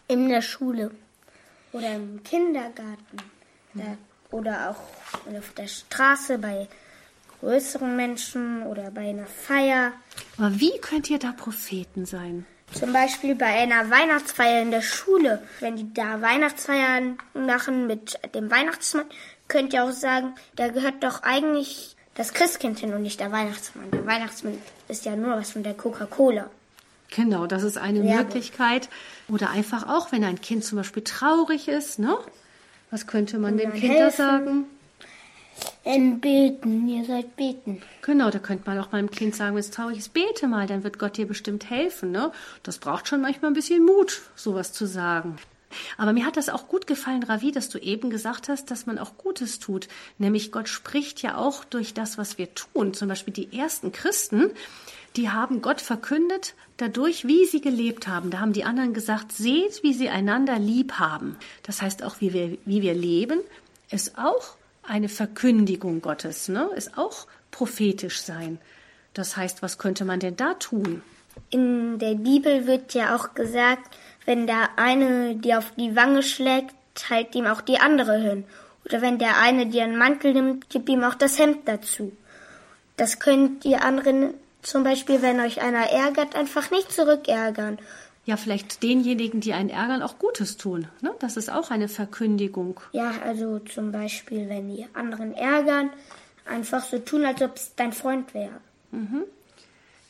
In 0.06 0.28
der 0.28 0.42
Schule. 0.42 0.92
Oder 1.72 1.96
im 1.96 2.22
Kindergarten. 2.22 3.16
Da, 3.74 3.98
oder 4.30 4.70
auch 4.70 5.36
auf 5.36 5.52
der 5.54 5.66
Straße 5.66 6.38
bei 6.38 6.68
größeren 7.40 7.96
Menschen 7.96 8.62
oder 8.64 8.90
bei 8.90 9.10
einer 9.10 9.26
Feier. 9.26 9.92
Aber 10.38 10.60
wie 10.60 10.78
könnt 10.80 11.10
ihr 11.10 11.18
da 11.18 11.32
Propheten 11.32 12.06
sein? 12.06 12.46
Zum 12.72 12.92
Beispiel 12.92 13.34
bei 13.34 13.46
einer 13.46 13.90
Weihnachtsfeier 13.90 14.60
in 14.60 14.70
der 14.70 14.82
Schule. 14.82 15.42
Wenn 15.60 15.76
die 15.76 15.92
da 15.94 16.20
Weihnachtsfeiern 16.20 17.18
machen 17.34 17.86
mit 17.86 18.18
dem 18.34 18.50
Weihnachtsmann, 18.50 19.06
könnt 19.48 19.72
ihr 19.72 19.84
auch 19.84 19.92
sagen, 19.92 20.34
da 20.56 20.68
gehört 20.68 21.04
doch 21.04 21.22
eigentlich 21.22 21.96
das 22.14 22.32
Christkind 22.34 22.78
hin 22.78 22.92
und 22.92 23.02
nicht 23.02 23.20
der 23.20 23.30
Weihnachtsmann. 23.30 23.90
Der 23.92 24.04
Weihnachtsmann 24.06 24.58
ist 24.88 25.04
ja 25.04 25.14
nur 25.16 25.36
was 25.36 25.52
von 25.52 25.62
der 25.62 25.74
Coca-Cola. 25.74 26.50
Genau, 27.14 27.46
das 27.46 27.62
ist 27.62 27.78
eine 27.78 28.02
Werbung. 28.02 28.24
Möglichkeit. 28.24 28.88
Oder 29.28 29.50
einfach 29.50 29.88
auch, 29.88 30.12
wenn 30.12 30.24
ein 30.24 30.40
Kind 30.40 30.64
zum 30.64 30.78
Beispiel 30.78 31.04
traurig 31.04 31.68
ist, 31.68 31.98
ne? 31.98 32.18
Was 32.90 33.06
könnte 33.06 33.38
man 33.38 33.58
dem 33.58 33.72
Kind 33.72 33.94
da 33.94 34.04
helfen. 34.04 34.16
sagen? 34.16 34.64
In 35.86 36.20
Beten, 36.20 36.88
ihr 36.88 37.04
sollt 37.04 37.36
beten. 37.36 37.80
Genau, 38.02 38.28
da 38.30 38.40
könnte 38.40 38.68
man 38.68 38.80
auch 38.80 38.90
meinem 38.90 39.08
Kind 39.08 39.36
sagen, 39.36 39.54
wenn 39.54 39.60
es 39.60 39.70
traurig 39.70 39.98
ist, 39.98 40.12
bete 40.12 40.48
mal, 40.48 40.66
dann 40.66 40.82
wird 40.82 40.98
Gott 40.98 41.16
dir 41.16 41.28
bestimmt 41.28 41.70
helfen. 41.70 42.10
Ne? 42.10 42.32
Das 42.64 42.78
braucht 42.78 43.06
schon 43.06 43.20
manchmal 43.20 43.52
ein 43.52 43.54
bisschen 43.54 43.84
Mut, 43.84 44.22
sowas 44.34 44.72
zu 44.72 44.84
sagen. 44.84 45.36
Aber 45.96 46.12
mir 46.12 46.26
hat 46.26 46.36
das 46.36 46.48
auch 46.48 46.66
gut 46.66 46.88
gefallen, 46.88 47.22
Ravi, 47.22 47.52
dass 47.52 47.68
du 47.68 47.78
eben 47.78 48.10
gesagt 48.10 48.48
hast, 48.48 48.72
dass 48.72 48.86
man 48.86 48.98
auch 48.98 49.16
Gutes 49.16 49.60
tut. 49.60 49.86
Nämlich 50.18 50.50
Gott 50.50 50.68
spricht 50.68 51.22
ja 51.22 51.36
auch 51.36 51.62
durch 51.62 51.94
das, 51.94 52.18
was 52.18 52.36
wir 52.36 52.52
tun. 52.52 52.92
Zum 52.92 53.06
Beispiel 53.06 53.32
die 53.34 53.56
ersten 53.56 53.92
Christen, 53.92 54.50
die 55.14 55.30
haben 55.30 55.62
Gott 55.62 55.80
verkündet 55.80 56.54
dadurch, 56.78 57.28
wie 57.28 57.46
sie 57.46 57.60
gelebt 57.60 58.08
haben. 58.08 58.30
Da 58.30 58.40
haben 58.40 58.52
die 58.52 58.64
anderen 58.64 58.92
gesagt, 58.92 59.30
seht, 59.30 59.84
wie 59.84 59.94
sie 59.94 60.08
einander 60.08 60.58
lieb 60.58 60.94
haben. 60.94 61.36
Das 61.62 61.80
heißt 61.80 62.02
auch, 62.02 62.20
wie 62.20 62.32
wir, 62.32 62.58
wie 62.64 62.82
wir 62.82 62.94
leben, 62.94 63.38
ist 63.88 64.18
auch 64.18 64.56
eine 64.88 65.08
Verkündigung 65.08 66.00
Gottes, 66.00 66.48
ne? 66.48 66.68
ist 66.76 66.96
auch 66.96 67.26
prophetisch 67.50 68.20
sein. 68.20 68.58
Das 69.14 69.36
heißt, 69.36 69.62
was 69.62 69.78
könnte 69.78 70.04
man 70.04 70.20
denn 70.20 70.36
da 70.36 70.54
tun? 70.54 71.02
In 71.50 71.98
der 71.98 72.14
Bibel 72.14 72.66
wird 72.66 72.94
ja 72.94 73.14
auch 73.16 73.34
gesagt, 73.34 73.96
wenn 74.24 74.46
der 74.46 74.70
eine 74.76 75.36
dir 75.36 75.58
auf 75.58 75.72
die 75.76 75.96
Wange 75.96 76.22
schlägt, 76.22 76.74
halt 77.10 77.34
ihm 77.34 77.46
auch 77.46 77.60
die 77.60 77.78
andere 77.78 78.18
hin. 78.18 78.44
Oder 78.84 79.02
wenn 79.02 79.18
der 79.18 79.38
eine 79.38 79.66
dir 79.66 79.84
einen 79.84 79.98
Mantel 79.98 80.32
nimmt, 80.32 80.68
gib 80.70 80.88
ihm 80.88 81.04
auch 81.04 81.14
das 81.14 81.38
Hemd 81.38 81.66
dazu. 81.66 82.12
Das 82.96 83.18
könnt 83.18 83.64
ihr 83.64 83.82
anderen 83.84 84.34
zum 84.62 84.82
Beispiel, 84.82 85.22
wenn 85.22 85.40
euch 85.40 85.60
einer 85.60 85.90
ärgert, 85.90 86.34
einfach 86.34 86.70
nicht 86.70 86.90
zurückärgern. 86.92 87.78
Ja, 88.26 88.36
vielleicht 88.36 88.82
denjenigen, 88.82 89.40
die 89.40 89.52
einen 89.52 89.70
ärgern, 89.70 90.02
auch 90.02 90.18
Gutes 90.18 90.56
tun. 90.56 90.88
Ne? 91.00 91.14
Das 91.20 91.36
ist 91.36 91.50
auch 91.50 91.70
eine 91.70 91.88
Verkündigung. 91.88 92.80
Ja, 92.92 93.12
also 93.24 93.60
zum 93.60 93.92
Beispiel, 93.92 94.48
wenn 94.48 94.68
die 94.68 94.84
anderen 94.94 95.32
ärgern, 95.32 95.90
einfach 96.44 96.84
so 96.84 96.98
tun, 96.98 97.24
als 97.24 97.40
ob 97.40 97.56
es 97.56 97.72
dein 97.76 97.92
Freund 97.92 98.34
wäre. 98.34 98.60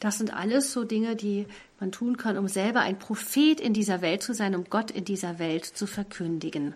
Das 0.00 0.18
sind 0.18 0.34
alles 0.34 0.72
so 0.72 0.84
Dinge, 0.84 1.16
die 1.16 1.46
man 1.80 1.92
tun 1.92 2.16
kann, 2.16 2.38
um 2.38 2.48
selber 2.48 2.80
ein 2.80 2.98
Prophet 2.98 3.60
in 3.60 3.72
dieser 3.72 4.00
Welt 4.00 4.22
zu 4.22 4.34
sein, 4.34 4.54
um 4.54 4.64
Gott 4.64 4.90
in 4.90 5.04
dieser 5.04 5.38
Welt 5.38 5.64
zu 5.64 5.86
verkündigen. 5.86 6.74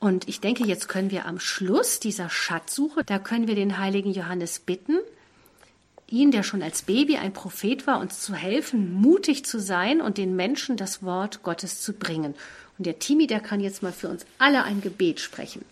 Und 0.00 0.28
ich 0.28 0.40
denke, 0.40 0.64
jetzt 0.64 0.88
können 0.88 1.10
wir 1.10 1.26
am 1.26 1.40
Schluss 1.40 2.00
dieser 2.00 2.28
Schatzsuche, 2.28 3.04
da 3.04 3.18
können 3.18 3.48
wir 3.48 3.54
den 3.54 3.78
heiligen 3.78 4.12
Johannes 4.12 4.58
bitten, 4.58 4.98
ihn, 6.08 6.30
der 6.30 6.42
schon 6.42 6.62
als 6.62 6.82
Baby 6.82 7.16
ein 7.16 7.32
Prophet 7.32 7.86
war, 7.86 8.00
uns 8.00 8.20
zu 8.20 8.34
helfen, 8.34 8.92
mutig 8.92 9.44
zu 9.44 9.58
sein 9.58 10.00
und 10.00 10.18
den 10.18 10.36
Menschen 10.36 10.76
das 10.76 11.02
Wort 11.02 11.42
Gottes 11.42 11.80
zu 11.80 11.92
bringen. 11.92 12.34
Und 12.78 12.86
der 12.86 12.98
Timi, 12.98 13.26
der 13.26 13.40
kann 13.40 13.60
jetzt 13.60 13.82
mal 13.82 13.92
für 13.92 14.08
uns 14.08 14.26
alle 14.38 14.64
ein 14.64 14.80
Gebet 14.80 15.20
sprechen. 15.20 15.64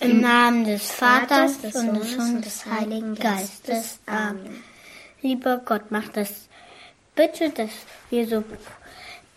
Im 0.00 0.20
Namen 0.20 0.64
des 0.64 0.90
Vaters, 0.90 1.60
des 1.60 1.76
und 1.76 1.94
des 1.94 2.10
Sohnes 2.12 2.30
und 2.30 2.44
des 2.44 2.66
Heiligen 2.66 3.14
Geistes. 3.14 3.98
Amen. 4.06 4.62
Lieber 5.20 5.62
Gott, 5.64 5.90
mach 5.90 6.08
das 6.08 6.48
bitte, 7.14 7.50
dass 7.50 7.70
wir 8.10 8.26
so 8.26 8.42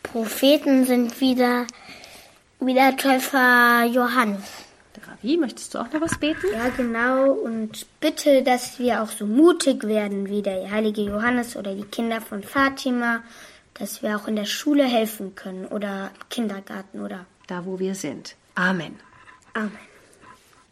Propheten 0.02 0.86
sind 0.86 1.20
wie 1.22 1.36
der, 1.36 1.68
wie 2.60 2.74
der 2.74 2.98
Täufer 2.98 3.86
Johannes. 3.86 4.65
Ravi, 5.26 5.38
möchtest 5.38 5.74
du 5.74 5.80
auch 5.80 5.92
noch 5.92 6.02
was 6.02 6.20
beten? 6.20 6.46
Ja, 6.54 6.70
genau. 6.70 7.32
Und 7.32 7.88
bitte, 8.00 8.44
dass 8.44 8.78
wir 8.78 9.02
auch 9.02 9.10
so 9.10 9.26
mutig 9.26 9.84
werden 9.84 10.30
wie 10.30 10.42
der 10.44 10.70
heilige 10.70 11.02
Johannes 11.02 11.56
oder 11.56 11.74
die 11.74 11.84
Kinder 11.84 12.22
von 12.22 12.44
Fatima, 12.44 13.24
dass 13.74 14.04
wir 14.04 14.16
auch 14.18 14.28
in 14.28 14.36
der 14.36 14.46
Schule 14.46 14.84
helfen 14.84 15.34
können 15.36 15.66
oder 15.66 16.12
im 16.14 16.30
Kindergarten 16.30 17.02
oder 17.02 17.26
Da, 17.48 17.66
wo 17.66 17.80
wir 17.80 17.96
sind. 17.96 18.36
Amen. 18.54 18.96
Amen. 19.54 19.72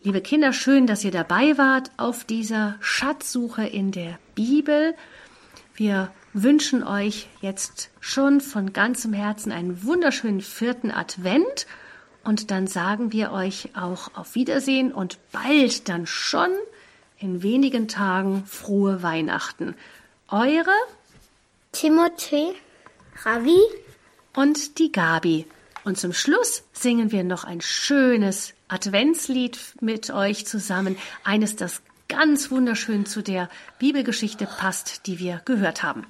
Liebe 0.04 0.22
Kinder, 0.22 0.54
schön, 0.54 0.86
dass 0.86 1.04
ihr 1.04 1.12
dabei 1.12 1.58
wart 1.58 1.90
auf 1.98 2.24
dieser 2.24 2.76
Schatzsuche 2.82 3.66
in 3.66 3.92
der 3.92 4.20
Bibel. 4.36 4.94
Wir 5.76 6.12
wünschen 6.34 6.84
euch 6.84 7.28
jetzt 7.42 7.90
schon 8.00 8.42
von 8.42 8.74
ganzem 8.74 9.14
Herzen 9.14 9.52
einen 9.52 9.84
wunderschönen 9.84 10.42
vierten 10.42 10.92
Advent 10.92 11.66
und 12.24 12.52
dann 12.52 12.68
sagen 12.68 13.12
wir 13.12 13.32
euch 13.32 13.70
auch 13.76 14.12
auf 14.16 14.36
Wiedersehen 14.36 14.92
und 14.92 15.18
bald 15.32 15.90
dann 15.90 16.08
schon 16.08 16.50
in 17.20 17.44
wenigen 17.44 17.88
Tagen 17.88 18.46
frohe 18.46 19.04
Weihnachten. 19.04 19.76
Eure 20.30 20.72
Timothée, 21.74 22.54
Ravi, 23.24 23.60
und 24.36 24.80
die 24.80 24.92
Gabi. 24.92 25.46
Und 25.84 25.98
zum 25.98 26.14
Schluss 26.14 26.64
singen 26.72 27.12
wir 27.12 27.24
noch 27.24 27.44
ein 27.44 27.62
schönes 27.62 28.54
Adventslied 28.68 29.60
mit 29.82 30.12
euch 30.12 30.46
zusammen. 30.46 30.98
Eines, 31.24 31.56
das 31.56 31.82
ganz 32.08 32.52
wunderschön 32.52 33.06
zu 33.06 33.22
der 33.22 33.50
Bibelgeschichte 33.80 34.46
passt, 34.46 35.08
die 35.08 35.20
wir 35.20 35.42
gehört 35.46 35.84
haben. 35.84 36.06